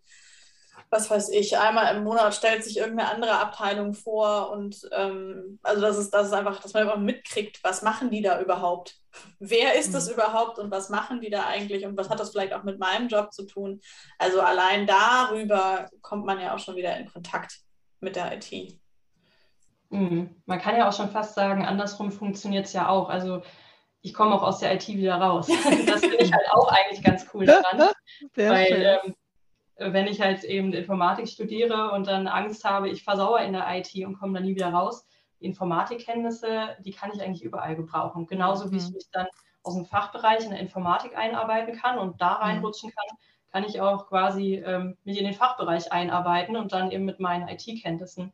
was 0.90 1.10
weiß 1.10 1.30
ich, 1.30 1.58
einmal 1.58 1.96
im 1.96 2.04
Monat 2.04 2.34
stellt 2.36 2.64
sich 2.64 2.78
irgendeine 2.78 3.10
andere 3.10 3.40
Abteilung 3.40 3.94
vor 3.94 4.52
und 4.52 4.88
ähm, 4.92 5.60
also 5.64 5.82
das 5.82 5.98
ist, 5.98 6.14
das 6.14 6.28
ist 6.28 6.34
einfach, 6.34 6.62
dass 6.62 6.74
man 6.74 6.84
einfach 6.84 7.00
mitkriegt, 7.00 7.64
was 7.64 7.82
machen 7.82 8.12
die 8.12 8.22
da 8.22 8.40
überhaupt? 8.42 8.96
Wer 9.40 9.76
ist 9.76 9.94
das 9.94 10.08
mhm. 10.08 10.14
überhaupt 10.14 10.60
und 10.60 10.72
was 10.72 10.90
machen 10.90 11.22
die 11.22 11.30
da 11.30 11.46
eigentlich 11.46 11.86
und 11.86 11.98
was 11.98 12.10
hat 12.10 12.20
das 12.20 12.32
vielleicht 12.32 12.54
auch 12.54 12.64
mit 12.64 12.80
meinem 12.80 13.08
Job 13.08 13.34
zu 13.34 13.46
tun? 13.46 13.80
Also 14.18 14.42
allein 14.42 14.88
darüber 14.88 15.90
kommt 16.02 16.26
man 16.26 16.40
ja 16.40 16.56
auch 16.56 16.60
schon 16.60 16.76
wieder 16.76 16.98
in 16.98 17.08
Kontakt 17.12 17.60
mit 18.00 18.16
der 18.16 18.34
IT. 18.36 18.80
Mhm. 19.90 20.36
Man 20.46 20.60
kann 20.60 20.76
ja 20.76 20.88
auch 20.88 20.94
schon 20.94 21.12
fast 21.12 21.36
sagen, 21.36 21.66
andersrum 21.66 22.12
funktioniert 22.12 22.66
es 22.66 22.74
ja 22.74 22.90
auch. 22.90 23.10
Also 23.10 23.42
ich 24.02 24.14
komme 24.14 24.36
auch 24.36 24.44
aus 24.44 24.60
der 24.60 24.74
IT 24.74 24.88
wieder 24.88 25.16
raus. 25.16 25.48
das 25.88 26.02
finde 26.02 26.18
ich 26.18 26.34
halt 26.34 26.52
auch 26.52 26.68
eigentlich 26.68 27.04
ganz 27.04 27.26
cool. 27.34 27.46
Sehr 28.36 28.52
weil 28.52 29.00
ähm, 29.06 29.16
wenn 29.78 30.08
ich 30.08 30.22
halt 30.22 30.44
eben 30.44 30.74
Informatik 30.74 31.28
studiere 31.28 31.92
und 31.92 32.08
dann 32.08 32.28
Angst 32.28 32.64
habe, 32.64 32.90
ich 32.90 33.04
versauere 33.04 33.46
in 33.46 33.54
der 33.54 33.66
IT 33.76 33.94
und 34.06 34.20
komme 34.20 34.34
dann 34.34 34.44
nie 34.44 34.56
wieder 34.56 34.70
raus, 34.70 35.08
Informatikkenntnisse, 35.40 36.78
die 36.80 36.92
kann 36.92 37.12
ich 37.14 37.22
eigentlich 37.22 37.44
überall 37.44 37.76
gebrauchen. 37.76 38.28
Genauso 38.28 38.72
wie 38.72 38.78
ich 38.78 38.88
mhm. 38.88 38.94
mich 38.94 39.10
dann 39.12 39.28
aus 39.64 39.76
dem 39.76 39.86
Fachbereich 39.86 40.44
in 40.44 40.52
der 40.52 40.60
Informatik 40.60 41.18
einarbeiten 41.18 41.76
kann 41.76 41.98
und 41.98 42.22
da 42.22 42.36
mhm. 42.36 42.44
reinrutschen 42.44 42.92
kann, 42.92 43.18
kann 43.52 43.64
ich 43.66 43.82
auch 43.82 44.08
quasi 44.08 44.64
ähm, 44.66 44.98
mich 45.04 45.18
in 45.20 45.26
den 45.26 45.34
Fachbereich 45.34 45.92
einarbeiten 45.92 46.56
und 46.56 46.72
dann 46.72 46.92
eben 46.92 47.06
mit 47.06 47.20
meinen 47.20 47.48
IT-Kenntnissen 47.48 48.34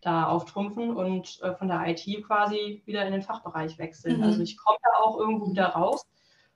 da 0.00 0.26
auftrumpfen 0.26 0.94
und 0.96 1.40
äh, 1.42 1.54
von 1.54 1.68
der 1.68 1.86
IT 1.86 2.04
quasi 2.26 2.82
wieder 2.84 3.04
in 3.06 3.12
den 3.12 3.22
Fachbereich 3.22 3.78
wechseln. 3.78 4.18
Mhm. 4.18 4.24
Also 4.24 4.42
ich 4.42 4.56
komme 4.56 4.78
da 4.82 5.02
auch 5.02 5.18
irgendwo 5.18 5.50
wieder 5.50 5.68
raus. 5.68 6.06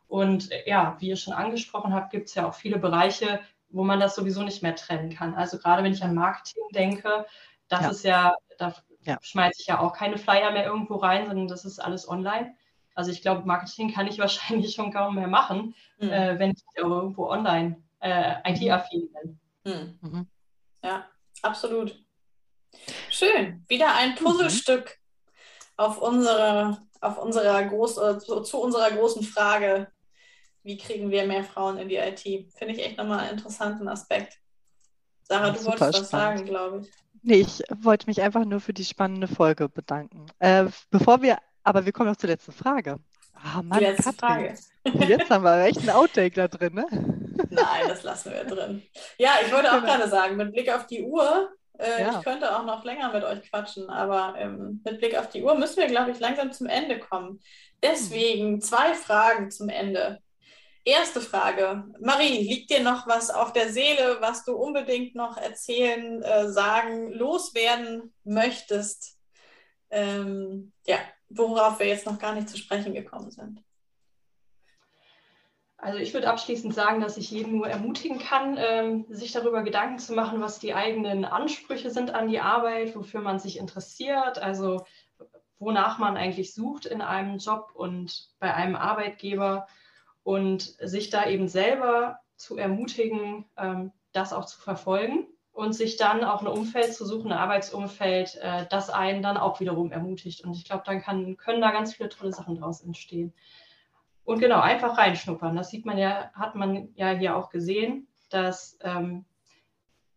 Und 0.06 0.50
äh, 0.52 0.68
ja, 0.68 0.96
wie 1.00 1.08
ihr 1.08 1.16
schon 1.16 1.34
angesprochen 1.34 1.94
habt, 1.94 2.10
gibt 2.10 2.28
es 2.28 2.34
ja 2.34 2.48
auch 2.48 2.54
viele 2.54 2.78
Bereiche, 2.78 3.40
wo 3.70 3.84
man 3.84 4.00
das 4.00 4.14
sowieso 4.14 4.42
nicht 4.42 4.62
mehr 4.62 4.76
trennen 4.76 5.10
kann. 5.10 5.34
Also 5.34 5.58
gerade 5.58 5.82
wenn 5.82 5.92
ich 5.92 6.02
an 6.02 6.14
Marketing 6.14 6.62
denke, 6.74 7.26
das 7.68 7.82
ja. 7.82 7.90
ist 7.90 8.04
ja, 8.04 8.34
da 8.58 8.74
ja. 9.02 9.18
schmeiße 9.20 9.60
ich 9.60 9.66
ja 9.66 9.80
auch 9.80 9.92
keine 9.92 10.18
Flyer 10.18 10.50
mehr 10.50 10.66
irgendwo 10.66 10.96
rein, 10.96 11.26
sondern 11.26 11.48
das 11.48 11.64
ist 11.64 11.78
alles 11.78 12.08
online. 12.08 12.54
Also 12.94 13.10
ich 13.10 13.22
glaube, 13.22 13.46
Marketing 13.46 13.92
kann 13.92 14.06
ich 14.06 14.18
wahrscheinlich 14.18 14.74
schon 14.74 14.92
kaum 14.92 15.14
mehr 15.14 15.28
machen, 15.28 15.74
mhm. 15.98 16.10
äh, 16.10 16.38
wenn 16.38 16.50
ich 16.50 16.62
irgendwo 16.76 17.28
online 17.28 17.82
äh, 18.00 18.34
IT-affin 18.44 19.08
bin. 19.12 19.40
Mhm. 19.64 19.98
mhm. 20.00 20.26
Ja, 20.82 21.06
absolut. 21.42 21.98
Schön. 23.10 23.64
Wieder 23.68 23.94
ein 23.96 24.14
Puzzlestück 24.14 24.84
mhm. 24.86 25.84
auf 25.84 26.00
unsere, 26.00 26.78
auf 27.00 27.18
unserer 27.18 27.64
groß, 27.64 27.98
äh, 27.98 28.18
zu, 28.18 28.40
zu 28.42 28.60
unserer 28.60 28.90
großen 28.90 29.22
Frage, 29.22 29.90
wie 30.68 30.76
kriegen 30.76 31.10
wir 31.10 31.26
mehr 31.26 31.44
Frauen 31.44 31.78
in 31.78 31.88
die 31.88 31.96
IT? 31.96 32.20
Finde 32.20 32.74
ich 32.74 32.84
echt 32.84 32.98
nochmal 32.98 33.20
einen 33.20 33.38
interessanten 33.38 33.88
Aspekt. 33.88 34.38
Sarah, 35.22 35.50
du 35.50 35.64
wolltest 35.64 35.76
spannend. 35.76 35.94
was 35.94 36.10
sagen, 36.10 36.44
glaube 36.44 36.80
ich. 36.82 36.90
Nee, 37.22 37.40
ich 37.40 37.62
wollte 37.80 38.06
mich 38.06 38.20
einfach 38.20 38.44
nur 38.44 38.60
für 38.60 38.74
die 38.74 38.84
spannende 38.84 39.28
Folge 39.28 39.70
bedanken. 39.70 40.26
Äh, 40.38 40.66
bevor 40.90 41.22
wir, 41.22 41.38
aber 41.64 41.86
wir 41.86 41.92
kommen 41.92 42.10
noch 42.10 42.16
zur 42.16 42.28
letzten 42.28 42.52
Frage. 42.52 42.98
Ah, 43.32 43.62
Mann, 43.62 43.78
die 43.78 43.86
letzte 43.86 44.12
Katrin. 44.12 44.56
Frage. 44.84 45.06
Jetzt 45.06 45.30
haben 45.30 45.44
wir 45.44 45.64
echt 45.64 45.78
einen 45.78 45.90
Outtake 45.90 46.34
da 46.34 46.48
drin, 46.48 46.74
ne? 46.74 46.86
Nein, 47.50 47.88
das 47.88 48.02
lassen 48.02 48.32
wir 48.32 48.44
drin. 48.44 48.82
Ja, 49.16 49.36
ich 49.44 49.50
wollte 49.50 49.70
auch 49.70 49.80
genau. 49.80 49.96
gerade 49.96 50.10
sagen, 50.10 50.36
mit 50.36 50.52
Blick 50.52 50.70
auf 50.70 50.86
die 50.86 51.02
Uhr, 51.02 51.50
äh, 51.78 52.02
ja. 52.02 52.18
ich 52.18 52.24
könnte 52.24 52.54
auch 52.54 52.64
noch 52.64 52.84
länger 52.84 53.10
mit 53.12 53.24
euch 53.24 53.50
quatschen, 53.50 53.88
aber 53.88 54.34
ähm, 54.38 54.82
mit 54.84 54.98
Blick 54.98 55.16
auf 55.16 55.30
die 55.30 55.42
Uhr 55.42 55.54
müssen 55.54 55.78
wir, 55.78 55.86
glaube 55.86 56.10
ich, 56.10 56.20
langsam 56.20 56.52
zum 56.52 56.66
Ende 56.66 56.98
kommen. 56.98 57.40
Deswegen 57.82 58.60
zwei 58.60 58.92
Fragen 58.92 59.50
zum 59.50 59.70
Ende. 59.70 60.20
Erste 60.88 61.20
Frage. 61.20 61.84
Marie, 62.00 62.48
liegt 62.48 62.70
dir 62.70 62.82
noch 62.82 63.06
was 63.06 63.28
auf 63.28 63.52
der 63.52 63.70
Seele, 63.70 64.22
was 64.22 64.46
du 64.46 64.56
unbedingt 64.56 65.14
noch 65.14 65.36
erzählen, 65.36 66.22
äh, 66.22 66.48
sagen, 66.48 67.12
loswerden 67.12 68.14
möchtest? 68.24 69.18
Ähm, 69.90 70.72
ja, 70.86 70.96
worauf 71.28 71.78
wir 71.78 71.88
jetzt 71.88 72.06
noch 72.06 72.18
gar 72.18 72.34
nicht 72.34 72.48
zu 72.48 72.56
sprechen 72.56 72.94
gekommen 72.94 73.30
sind. 73.30 73.62
Also 75.76 75.98
ich 75.98 76.14
würde 76.14 76.30
abschließend 76.30 76.74
sagen, 76.74 77.02
dass 77.02 77.18
ich 77.18 77.30
jeden 77.30 77.58
nur 77.58 77.68
ermutigen 77.68 78.18
kann, 78.18 78.56
ähm, 78.58 79.04
sich 79.10 79.32
darüber 79.32 79.62
Gedanken 79.64 79.98
zu 79.98 80.14
machen, 80.14 80.40
was 80.40 80.58
die 80.58 80.72
eigenen 80.72 81.26
Ansprüche 81.26 81.90
sind 81.90 82.14
an 82.14 82.28
die 82.28 82.40
Arbeit, 82.40 82.96
wofür 82.96 83.20
man 83.20 83.38
sich 83.38 83.58
interessiert, 83.58 84.38
also 84.38 84.86
wonach 85.58 85.98
man 85.98 86.16
eigentlich 86.16 86.54
sucht 86.54 86.86
in 86.86 87.02
einem 87.02 87.36
Job 87.36 87.72
und 87.74 88.30
bei 88.38 88.54
einem 88.54 88.74
Arbeitgeber 88.74 89.66
und 90.22 90.62
sich 90.62 91.10
da 91.10 91.26
eben 91.26 91.48
selber 91.48 92.20
zu 92.36 92.56
ermutigen, 92.56 93.46
ähm, 93.56 93.92
das 94.12 94.32
auch 94.32 94.44
zu 94.44 94.60
verfolgen 94.60 95.26
und 95.52 95.72
sich 95.72 95.96
dann 95.96 96.22
auch 96.22 96.40
ein 96.40 96.46
Umfeld 96.46 96.94
zu 96.94 97.04
suchen, 97.04 97.32
ein 97.32 97.38
Arbeitsumfeld, 97.38 98.36
äh, 98.36 98.66
das 98.70 98.90
einen 98.90 99.22
dann 99.22 99.36
auch 99.36 99.58
wiederum 99.58 99.90
ermutigt. 99.90 100.44
Und 100.44 100.54
ich 100.54 100.64
glaube, 100.64 100.84
dann 100.86 101.00
kann, 101.02 101.36
können 101.36 101.60
da 101.60 101.72
ganz 101.72 101.94
viele 101.94 102.08
tolle 102.08 102.32
Sachen 102.32 102.54
daraus 102.54 102.80
entstehen. 102.80 103.34
Und 104.22 104.38
genau, 104.38 104.60
einfach 104.60 104.98
reinschnuppern. 104.98 105.56
Das 105.56 105.70
sieht 105.70 105.84
man 105.84 105.98
ja, 105.98 106.30
hat 106.34 106.54
man 106.54 106.90
ja 106.94 107.10
hier 107.10 107.36
auch 107.36 107.50
gesehen, 107.50 108.06
dass 108.30 108.78
ähm, 108.82 109.24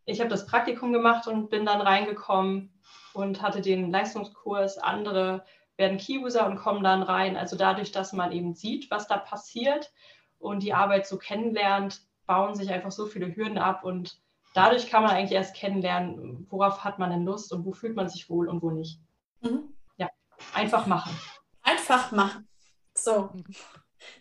ich 0.05 0.19
habe 0.19 0.29
das 0.29 0.45
Praktikum 0.45 0.93
gemacht 0.93 1.27
und 1.27 1.49
bin 1.49 1.65
dann 1.65 1.81
reingekommen 1.81 2.71
und 3.13 3.41
hatte 3.41 3.61
den 3.61 3.89
Leistungskurs. 3.89 4.77
Andere 4.77 5.43
werden 5.77 5.97
Key-User 5.97 6.45
und 6.45 6.57
kommen 6.57 6.83
dann 6.83 7.03
rein. 7.03 7.37
Also 7.37 7.55
dadurch, 7.55 7.91
dass 7.91 8.13
man 8.13 8.31
eben 8.31 8.53
sieht, 8.53 8.91
was 8.91 9.07
da 9.07 9.17
passiert 9.17 9.91
und 10.39 10.63
die 10.63 10.73
Arbeit 10.73 11.07
so 11.07 11.17
kennenlernt, 11.17 12.01
bauen 12.25 12.55
sich 12.55 12.71
einfach 12.71 12.91
so 12.91 13.05
viele 13.05 13.35
Hürden 13.35 13.57
ab 13.57 13.83
und 13.83 14.21
dadurch 14.53 14.89
kann 14.89 15.03
man 15.03 15.11
eigentlich 15.11 15.31
erst 15.31 15.55
kennenlernen, 15.55 16.47
worauf 16.49 16.83
hat 16.83 16.99
man 16.99 17.09
denn 17.09 17.25
Lust 17.25 17.51
und 17.53 17.65
wo 17.65 17.71
fühlt 17.71 17.95
man 17.95 18.09
sich 18.09 18.29
wohl 18.29 18.47
und 18.47 18.61
wo 18.61 18.71
nicht. 18.71 18.99
Mhm. 19.41 19.73
Ja, 19.97 20.09
einfach 20.53 20.85
machen. 20.85 21.17
Einfach 21.61 22.11
machen. 22.11 22.47
So. 22.93 23.31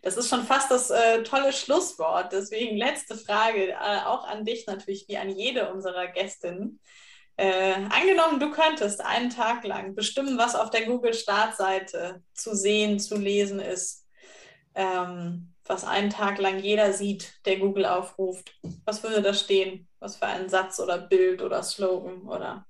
Das 0.02 0.16
ist 0.16 0.28
schon 0.28 0.42
fast 0.42 0.70
das 0.70 0.90
äh, 0.90 1.22
tolle 1.22 1.52
Schlusswort. 1.52 2.32
Deswegen 2.32 2.76
letzte 2.76 3.16
Frage, 3.16 3.70
äh, 3.70 4.04
auch 4.04 4.26
an 4.26 4.44
dich 4.44 4.66
natürlich, 4.66 5.08
wie 5.08 5.16
an 5.16 5.30
jede 5.30 5.72
unserer 5.72 6.06
Gästinnen. 6.08 6.80
Äh, 7.40 7.86
angenommen, 7.88 8.38
du 8.38 8.50
könntest 8.50 9.02
einen 9.02 9.30
Tag 9.30 9.64
lang 9.64 9.94
bestimmen, 9.94 10.36
was 10.36 10.54
auf 10.54 10.68
der 10.68 10.84
Google-Startseite 10.84 12.22
zu 12.34 12.54
sehen, 12.54 13.00
zu 13.00 13.16
lesen 13.16 13.60
ist, 13.60 14.06
ähm, 14.74 15.54
was 15.64 15.84
einen 15.86 16.10
Tag 16.10 16.36
lang 16.38 16.58
jeder 16.58 16.92
sieht, 16.92 17.32
der 17.46 17.58
Google 17.58 17.86
aufruft. 17.86 18.54
Was 18.84 19.02
würde 19.02 19.22
da 19.22 19.32
stehen? 19.32 19.88
Was 20.00 20.16
für 20.16 20.26
ein 20.26 20.50
Satz 20.50 20.78
oder 20.80 20.98
Bild 20.98 21.40
oder 21.40 21.62
Slogan 21.62 22.28
oder 22.28 22.66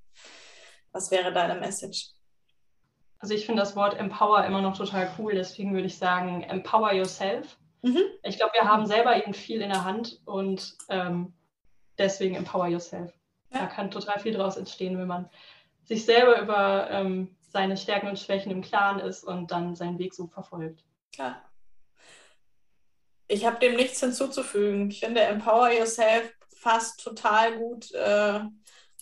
was 0.92 1.10
wäre 1.10 1.32
deine 1.32 1.58
Message? 1.58 2.10
Also 3.18 3.34
ich 3.34 3.46
finde 3.46 3.62
das 3.62 3.74
Wort 3.74 3.98
Empower 3.98 4.44
immer 4.44 4.62
noch 4.62 4.78
total 4.78 5.12
cool, 5.18 5.34
deswegen 5.34 5.74
würde 5.74 5.88
ich 5.88 5.98
sagen, 5.98 6.44
Empower 6.44 6.92
yourself. 6.92 7.58
Mhm. 7.82 8.02
Ich 8.22 8.36
glaube, 8.36 8.52
wir 8.52 8.68
haben 8.68 8.86
selber 8.86 9.16
eben 9.16 9.34
viel 9.34 9.62
in 9.62 9.70
der 9.70 9.82
Hand 9.82 10.20
und 10.26 10.76
ähm, 10.88 11.34
deswegen 11.98 12.36
Empower 12.36 12.68
yourself. 12.68 13.12
Da 13.50 13.66
kann 13.66 13.90
total 13.90 14.20
viel 14.20 14.32
daraus 14.32 14.56
entstehen, 14.56 14.98
wenn 14.98 15.08
man 15.08 15.28
sich 15.84 16.04
selber 16.04 16.40
über 16.40 16.88
ähm, 16.90 17.36
seine 17.48 17.76
Stärken 17.76 18.08
und 18.08 18.18
Schwächen 18.18 18.52
im 18.52 18.62
Klaren 18.62 19.00
ist 19.00 19.24
und 19.24 19.50
dann 19.50 19.74
seinen 19.74 19.98
Weg 19.98 20.14
so 20.14 20.28
verfolgt. 20.28 20.84
Ja. 21.16 21.42
Ich 23.26 23.44
habe 23.44 23.58
dem 23.58 23.76
nichts 23.76 24.00
hinzuzufügen. 24.00 24.90
Ich 24.90 25.00
finde, 25.00 25.20
Empower 25.22 25.70
Yourself 25.70 26.32
fasst 26.56 27.02
total 27.02 27.58
gut 27.58 27.92
äh, 27.92 28.40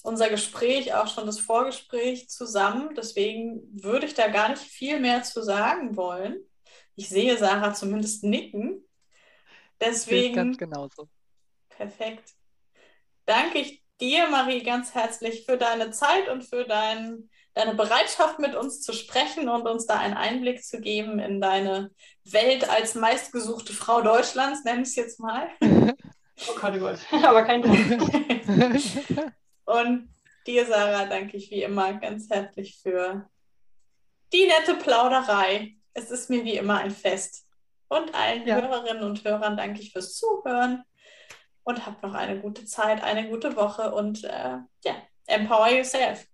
unser 0.03 0.31
Gespräch, 0.31 0.95
auch 0.95 1.09
schon 1.09 1.27
das 1.27 1.41
Vorgespräch 1.41 2.29
zusammen. 2.29 2.95
Deswegen 2.95 3.63
würde 3.73 4.07
ich 4.07 4.15
da 4.15 4.29
gar 4.29 4.49
nicht 4.49 4.63
viel 4.63 5.01
mehr 5.01 5.23
zu 5.23 5.43
sagen 5.43 5.97
wollen. 5.97 6.41
Ich 6.95 7.09
sehe 7.09 7.37
Sarah 7.37 7.75
zumindest 7.75 8.25
nicken. 8.25 8.85
Deswegen. 9.81 10.35
Ganz 10.35 10.59
genauso. 10.59 11.09
Perfekt. 11.69 12.35
Danke 13.27 13.59
ich 13.59 13.83
dir, 14.01 14.29
Marie, 14.29 14.63
ganz 14.63 14.95
herzlich 14.95 15.45
für 15.45 15.57
deine 15.57 15.91
Zeit 15.91 16.29
und 16.29 16.45
für 16.45 16.65
dein, 16.65 17.29
deine 17.55 17.75
Bereitschaft, 17.75 18.39
mit 18.39 18.55
uns 18.55 18.81
zu 18.81 18.93
sprechen 18.93 19.49
und 19.49 19.67
uns 19.67 19.87
da 19.87 19.99
einen 19.99 20.15
Einblick 20.15 20.65
zu 20.65 20.81
geben 20.81 21.19
in 21.19 21.41
deine 21.41 21.91
Welt 22.25 22.69
als 22.69 22.95
meistgesuchte 22.95 23.73
Frau 23.73 24.01
Deutschlands, 24.01 24.65
nenne 24.65 24.83
ich 24.83 24.89
es 24.89 24.97
jetzt 24.97 25.21
mal. 25.21 25.49
Oh 26.49 26.55
Gott, 26.55 26.73
oh 26.77 26.79
Gott, 26.79 26.99
aber 27.25 27.43
kein 27.43 27.63
Problem. 27.63 28.01
und 29.65 30.09
dir, 30.47 30.67
Sarah, 30.67 31.07
danke 31.07 31.37
ich 31.37 31.51
wie 31.51 31.65
immer 31.65 31.95
ganz 31.95 32.31
herzlich 32.31 32.79
für 32.81 33.29
die 34.33 34.47
nette 34.47 34.75
Plauderei. 34.75 35.75
Es 35.95 36.13
ist 36.13 36.31
mir 36.31 36.45
wie 36.45 36.57
immer 36.57 36.79
ein 36.79 36.93
Fest. 36.93 37.45
Und 37.89 38.15
allen 38.15 38.47
ja. 38.47 38.55
Hörerinnen 38.55 39.03
und 39.03 39.25
Hörern 39.25 39.57
danke 39.57 39.81
ich 39.81 39.93
fürs 39.93 40.15
Zuhören 40.15 40.85
und 41.69 41.85
habt 41.87 42.03
noch 42.03 42.15
eine 42.15 42.41
gute 42.41 42.65
Zeit, 42.65 43.03
eine 43.03 43.29
gute 43.29 43.55
Woche 43.57 43.93
und 43.95 44.25
äh, 44.25 44.59
ja, 44.85 44.95
empower 45.27 45.69
yourself. 45.69 46.27